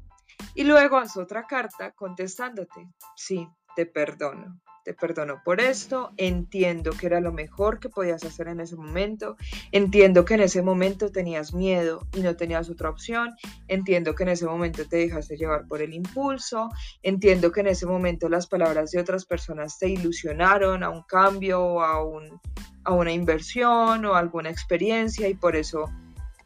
Y 0.56 0.64
luego 0.64 0.96
haz 0.96 1.16
otra 1.16 1.46
carta 1.46 1.92
contestándote, 1.92 2.88
sí, 3.14 3.46
te 3.76 3.86
perdono 3.86 4.60
te 4.86 4.94
perdono 4.94 5.42
por 5.44 5.60
esto, 5.60 6.12
entiendo 6.16 6.92
que 6.92 7.06
era 7.06 7.18
lo 7.18 7.32
mejor 7.32 7.80
que 7.80 7.88
podías 7.88 8.22
hacer 8.22 8.46
en 8.46 8.60
ese 8.60 8.76
momento, 8.76 9.36
entiendo 9.72 10.24
que 10.24 10.34
en 10.34 10.42
ese 10.42 10.62
momento 10.62 11.10
tenías 11.10 11.52
miedo 11.52 12.06
y 12.14 12.20
no 12.20 12.36
tenías 12.36 12.70
otra 12.70 12.90
opción, 12.90 13.34
entiendo 13.66 14.14
que 14.14 14.22
en 14.22 14.28
ese 14.28 14.46
momento 14.46 14.86
te 14.86 14.98
dejaste 14.98 15.36
llevar 15.36 15.66
por 15.66 15.82
el 15.82 15.92
impulso, 15.92 16.68
entiendo 17.02 17.50
que 17.50 17.62
en 17.62 17.66
ese 17.66 17.84
momento 17.84 18.28
las 18.28 18.46
palabras 18.46 18.92
de 18.92 19.00
otras 19.00 19.24
personas 19.24 19.76
te 19.76 19.88
ilusionaron 19.88 20.84
a 20.84 20.90
un 20.90 21.02
cambio, 21.02 21.82
a, 21.82 22.04
un, 22.04 22.40
a 22.84 22.92
una 22.92 23.10
inversión 23.10 24.04
o 24.04 24.14
alguna 24.14 24.50
experiencia 24.50 25.26
y 25.26 25.34
por 25.34 25.56
eso 25.56 25.90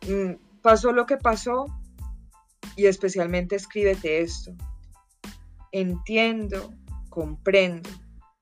mm, 0.08 0.62
pasó 0.62 0.92
lo 0.92 1.04
que 1.04 1.18
pasó 1.18 1.66
y 2.80 2.86
especialmente 2.86 3.56
escríbete 3.56 4.22
esto. 4.22 4.52
Entiendo, 5.70 6.72
comprendo 7.10 7.90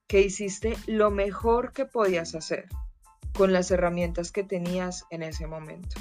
que 0.07 0.21
hiciste 0.21 0.77
lo 0.87 1.11
mejor 1.11 1.73
que 1.73 1.85
podías 1.85 2.35
hacer 2.35 2.69
con 3.33 3.51
las 3.51 3.69
herramientas 3.69 4.31
que 4.31 4.45
tenías 4.45 5.03
en 5.09 5.23
ese 5.23 5.45
momento. 5.45 5.99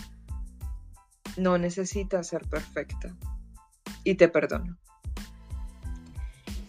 No 1.36 1.58
necesitas 1.58 2.28
ser 2.28 2.46
perfecta. 2.46 3.12
Y 4.04 4.14
te 4.14 4.28
perdono. 4.28 4.78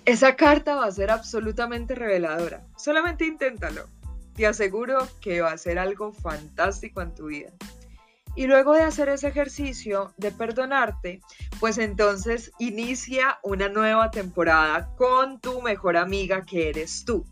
Esa 0.06 0.36
carta 0.36 0.74
va 0.74 0.86
a 0.86 0.92
ser 0.92 1.12
absolutamente 1.12 1.94
reveladora. 1.94 2.66
Solamente 2.78 3.28
inténtalo. 3.28 3.86
Te 4.34 4.48
aseguro 4.48 5.08
que 5.22 5.42
va 5.42 5.52
a 5.52 5.58
ser 5.60 5.78
algo 5.78 6.14
fantástico 6.14 7.04
en 7.04 7.14
tu 7.14 7.28
vida. 7.28 7.52
Y 8.36 8.48
luego 8.48 8.74
de 8.74 8.84
hacer 8.84 9.10
ese 9.10 9.28
ejercicio 9.28 10.14
de 10.18 10.32
perdonarte, 10.32 11.22
pues 11.60 11.78
entonces 11.78 12.52
inicia 12.60 13.40
una 13.44 13.70
nueva 13.70 14.12
temporada 14.12 14.94
con 14.96 15.40
tu 15.40 15.62
mejor 15.62 15.98
amiga 15.98 16.44
que 16.46 16.70
eres 16.70 17.04
tú. 17.06 17.26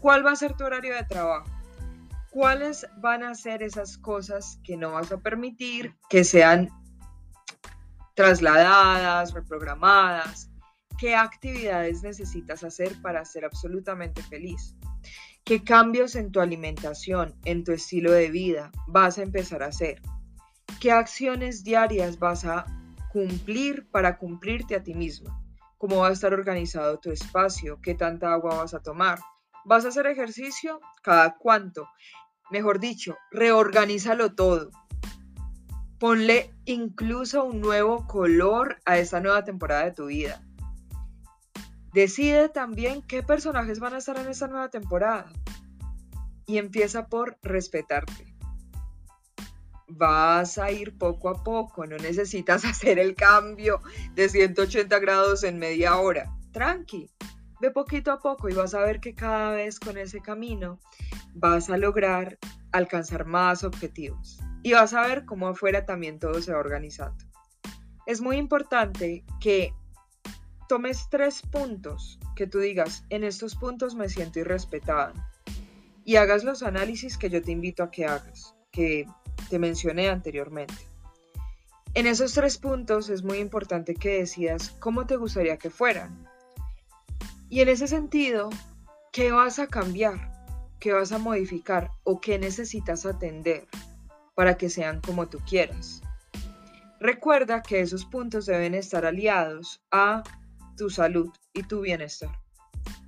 ¿Cuál 0.00 0.24
va 0.24 0.32
a 0.32 0.36
ser 0.36 0.54
tu 0.54 0.64
horario 0.64 0.94
de 0.94 1.04
trabajo? 1.04 1.50
¿Cuáles 2.30 2.86
van 2.98 3.24
a 3.24 3.34
ser 3.34 3.62
esas 3.62 3.98
cosas 3.98 4.60
que 4.62 4.76
no 4.76 4.92
vas 4.92 5.10
a 5.10 5.18
permitir 5.18 5.96
que 6.08 6.22
sean 6.22 6.68
trasladadas, 8.14 9.32
reprogramadas? 9.32 10.50
¿Qué 10.98 11.14
actividades 11.14 12.02
necesitas 12.02 12.62
hacer 12.64 13.00
para 13.02 13.24
ser 13.24 13.44
absolutamente 13.44 14.22
feliz? 14.22 14.76
¿Qué 15.46 15.62
cambios 15.62 16.16
en 16.16 16.32
tu 16.32 16.40
alimentación, 16.40 17.32
en 17.44 17.62
tu 17.62 17.70
estilo 17.70 18.10
de 18.10 18.32
vida 18.32 18.72
vas 18.88 19.16
a 19.16 19.22
empezar 19.22 19.62
a 19.62 19.68
hacer? 19.68 20.02
¿Qué 20.80 20.90
acciones 20.90 21.62
diarias 21.62 22.18
vas 22.18 22.44
a 22.44 22.66
cumplir 23.12 23.88
para 23.92 24.18
cumplirte 24.18 24.74
a 24.74 24.82
ti 24.82 24.92
misma? 24.92 25.40
¿Cómo 25.78 25.98
va 25.98 26.08
a 26.08 26.12
estar 26.12 26.34
organizado 26.34 26.98
tu 26.98 27.12
espacio? 27.12 27.78
¿Qué 27.80 27.94
tanta 27.94 28.32
agua 28.32 28.56
vas 28.56 28.74
a 28.74 28.82
tomar? 28.82 29.20
¿Vas 29.64 29.84
a 29.84 29.88
hacer 29.90 30.08
ejercicio? 30.08 30.80
¿Cada 31.04 31.36
cuánto? 31.36 31.88
Mejor 32.50 32.80
dicho, 32.80 33.16
reorganízalo 33.30 34.34
todo. 34.34 34.72
Ponle 36.00 36.56
incluso 36.64 37.44
un 37.44 37.60
nuevo 37.60 38.08
color 38.08 38.78
a 38.84 38.98
esta 38.98 39.20
nueva 39.20 39.44
temporada 39.44 39.84
de 39.84 39.92
tu 39.92 40.06
vida. 40.06 40.42
Decide 41.96 42.50
también 42.50 43.00
qué 43.00 43.22
personajes 43.22 43.80
van 43.80 43.94
a 43.94 43.96
estar 43.96 44.18
en 44.18 44.28
esta 44.28 44.48
nueva 44.48 44.68
temporada. 44.68 45.32
Y 46.44 46.58
empieza 46.58 47.06
por 47.06 47.38
respetarte. 47.40 48.36
Vas 49.88 50.58
a 50.58 50.70
ir 50.70 50.98
poco 50.98 51.30
a 51.30 51.42
poco, 51.42 51.86
no 51.86 51.96
necesitas 51.96 52.64
hacer 52.66 52.98
el 52.98 53.14
cambio 53.14 53.80
de 54.12 54.28
180 54.28 54.98
grados 54.98 55.42
en 55.42 55.58
media 55.58 55.96
hora. 55.96 56.36
Tranqui, 56.52 57.10
ve 57.62 57.70
poquito 57.70 58.12
a 58.12 58.18
poco 58.18 58.50
y 58.50 58.52
vas 58.52 58.74
a 58.74 58.80
ver 58.80 59.00
que 59.00 59.14
cada 59.14 59.52
vez 59.52 59.80
con 59.80 59.96
ese 59.96 60.20
camino 60.20 60.78
vas 61.32 61.70
a 61.70 61.78
lograr 61.78 62.36
alcanzar 62.72 63.24
más 63.24 63.64
objetivos. 63.64 64.38
Y 64.62 64.74
vas 64.74 64.92
a 64.92 65.00
ver 65.00 65.24
cómo 65.24 65.48
afuera 65.48 65.86
también 65.86 66.18
todo 66.18 66.42
se 66.42 66.52
va 66.52 66.58
organizando. 66.58 67.24
Es 68.04 68.20
muy 68.20 68.36
importante 68.36 69.24
que 69.40 69.72
tomes 70.68 71.08
tres 71.10 71.42
puntos 71.42 72.18
que 72.34 72.46
tú 72.46 72.58
digas, 72.58 73.04
en 73.10 73.24
estos 73.24 73.54
puntos 73.54 73.94
me 73.94 74.08
siento 74.08 74.40
irrespetada 74.40 75.12
y 76.04 76.16
hagas 76.16 76.44
los 76.44 76.62
análisis 76.62 77.18
que 77.18 77.30
yo 77.30 77.42
te 77.42 77.52
invito 77.52 77.82
a 77.82 77.90
que 77.90 78.06
hagas, 78.06 78.54
que 78.70 79.06
te 79.50 79.58
mencioné 79.58 80.08
anteriormente. 80.08 80.88
En 81.94 82.06
esos 82.06 82.34
tres 82.34 82.58
puntos 82.58 83.08
es 83.08 83.22
muy 83.22 83.38
importante 83.38 83.94
que 83.94 84.18
decidas 84.18 84.76
cómo 84.78 85.06
te 85.06 85.16
gustaría 85.16 85.56
que 85.56 85.70
fueran. 85.70 86.28
Y 87.48 87.60
en 87.60 87.68
ese 87.68 87.88
sentido, 87.88 88.50
¿qué 89.12 89.32
vas 89.32 89.58
a 89.58 89.66
cambiar? 89.66 90.32
¿Qué 90.78 90.92
vas 90.92 91.12
a 91.12 91.18
modificar? 91.18 91.90
¿O 92.04 92.20
qué 92.20 92.38
necesitas 92.38 93.06
atender 93.06 93.66
para 94.34 94.56
que 94.56 94.68
sean 94.68 95.00
como 95.00 95.28
tú 95.28 95.38
quieras? 95.48 96.02
Recuerda 97.00 97.62
que 97.62 97.80
esos 97.80 98.04
puntos 98.04 98.46
deben 98.46 98.74
estar 98.74 99.06
aliados 99.06 99.82
a 99.90 100.22
tu 100.76 100.90
salud 100.90 101.32
y 101.52 101.62
tu 101.62 101.80
bienestar. 101.80 102.30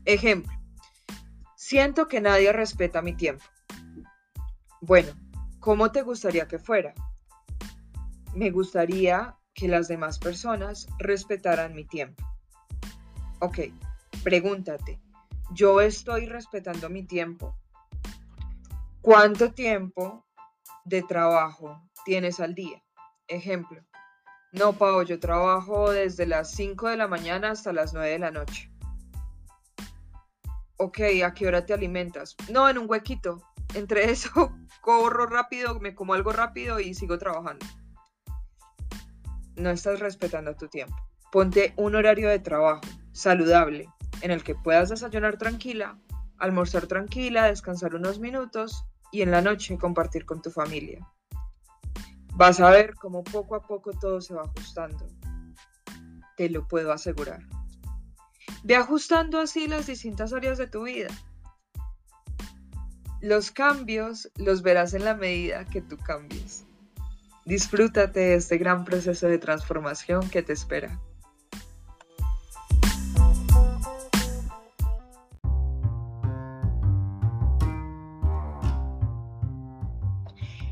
Ejemplo, 0.05 0.53
siento 1.55 2.09
que 2.09 2.21
nadie 2.21 2.53
respeta 2.53 3.03
mi 3.03 3.15
tiempo. 3.15 3.45
Bueno, 4.81 5.13
¿cómo 5.61 5.93
te 5.93 6.03
gustaría 6.03 6.49
que 6.49 6.59
fuera? 6.59 6.95
Me 8.35 8.51
gustaría 8.51 9.37
que 9.55 9.69
las 9.69 9.89
demás 9.89 10.19
personas 10.19 10.87
respetaran 10.99 11.75
mi 11.75 11.85
tiempo. 11.85 12.25
Ok, 13.41 13.59
pregúntate, 14.23 15.01
¿yo 15.53 15.81
estoy 15.81 16.27
respetando 16.27 16.89
mi 16.89 17.05
tiempo? 17.05 17.57
¿Cuánto 19.01 19.53
tiempo 19.53 20.27
de 20.85 21.03
trabajo 21.03 21.83
tienes 22.05 22.41
al 22.41 22.55
día? 22.55 22.83
Ejemplo, 23.27 23.85
no, 24.53 24.73
Pau, 24.73 25.03
yo 25.03 25.21
trabajo 25.21 25.91
desde 25.91 26.27
las 26.27 26.53
5 26.53 26.89
de 26.89 26.97
la 26.97 27.07
mañana 27.07 27.51
hasta 27.51 27.73
las 27.73 27.93
9 27.93 28.11
de 28.11 28.19
la 28.19 28.31
noche. 28.31 28.71
Ok, 30.79 31.01
¿a 31.25 31.35
qué 31.35 31.47
hora 31.47 31.67
te 31.67 31.75
alimentas? 31.75 32.35
No, 32.51 32.69
en 32.69 32.79
un 32.79 32.89
huequito. 32.89 33.43
Entre 33.75 34.11
eso, 34.11 34.57
corro 34.81 35.27
rápido, 35.27 35.79
me 35.81 35.95
como 35.95 36.15
algo 36.15 36.33
rápido 36.33 36.81
y 36.81 36.95
sigo 36.95 37.19
trabajando. 37.19 37.67
No 39.57 39.71
estás 39.71 40.01
respetando 40.01 40.55
tu 40.55 40.69
tiempo. 40.69 40.97
Ponte 41.31 41.75
un 41.77 41.95
horario 41.95 42.31
de 42.31 42.39
trabajo 42.39 42.81
saludable 43.13 43.89
en 44.23 44.31
el 44.31 44.43
que 44.43 44.55
puedas 44.55 44.89
desayunar 44.89 45.37
tranquila, 45.37 45.99
almorzar 46.39 46.87
tranquila, 46.87 47.47
descansar 47.47 47.95
unos 47.95 48.19
minutos 48.19 48.87
y 49.13 49.21
en 49.23 49.31
la 49.31 49.43
noche 49.43 49.77
compartir 49.77 50.25
con 50.25 50.41
tu 50.41 50.51
familia 50.51 51.07
vas 52.38 52.61
a 52.61 52.70
ver 52.70 52.94
cómo 52.94 53.24
poco 53.24 53.57
a 53.57 53.66
poco 53.66 53.90
todo 53.92 54.20
se 54.20 54.33
va 54.33 54.42
ajustando. 54.42 55.05
Te 56.37 56.48
lo 56.48 56.68
puedo 56.68 56.92
asegurar. 56.92 57.40
Ve 58.62 58.77
ajustando 58.77 59.40
así 59.40 59.66
las 59.66 59.88
distintas 59.88 60.33
áreas 60.33 60.57
de 60.57 60.68
tu 60.68 60.85
vida. 60.85 61.09
Los 63.20 63.51
cambios 63.51 64.31
los 64.37 64.62
verás 64.62 64.94
en 64.94 65.05
la 65.05 65.14
medida 65.14 65.64
que 65.64 65.83
tú 65.83 65.96
cambies. 65.98 66.64
Disfrútate 67.44 68.20
de 68.20 68.35
este 68.37 68.57
gran 68.57 68.85
proceso 68.85 69.27
de 69.27 69.38
transformación 69.38 70.31
que 70.31 70.42
te 70.42 70.53
espera. 70.53 71.01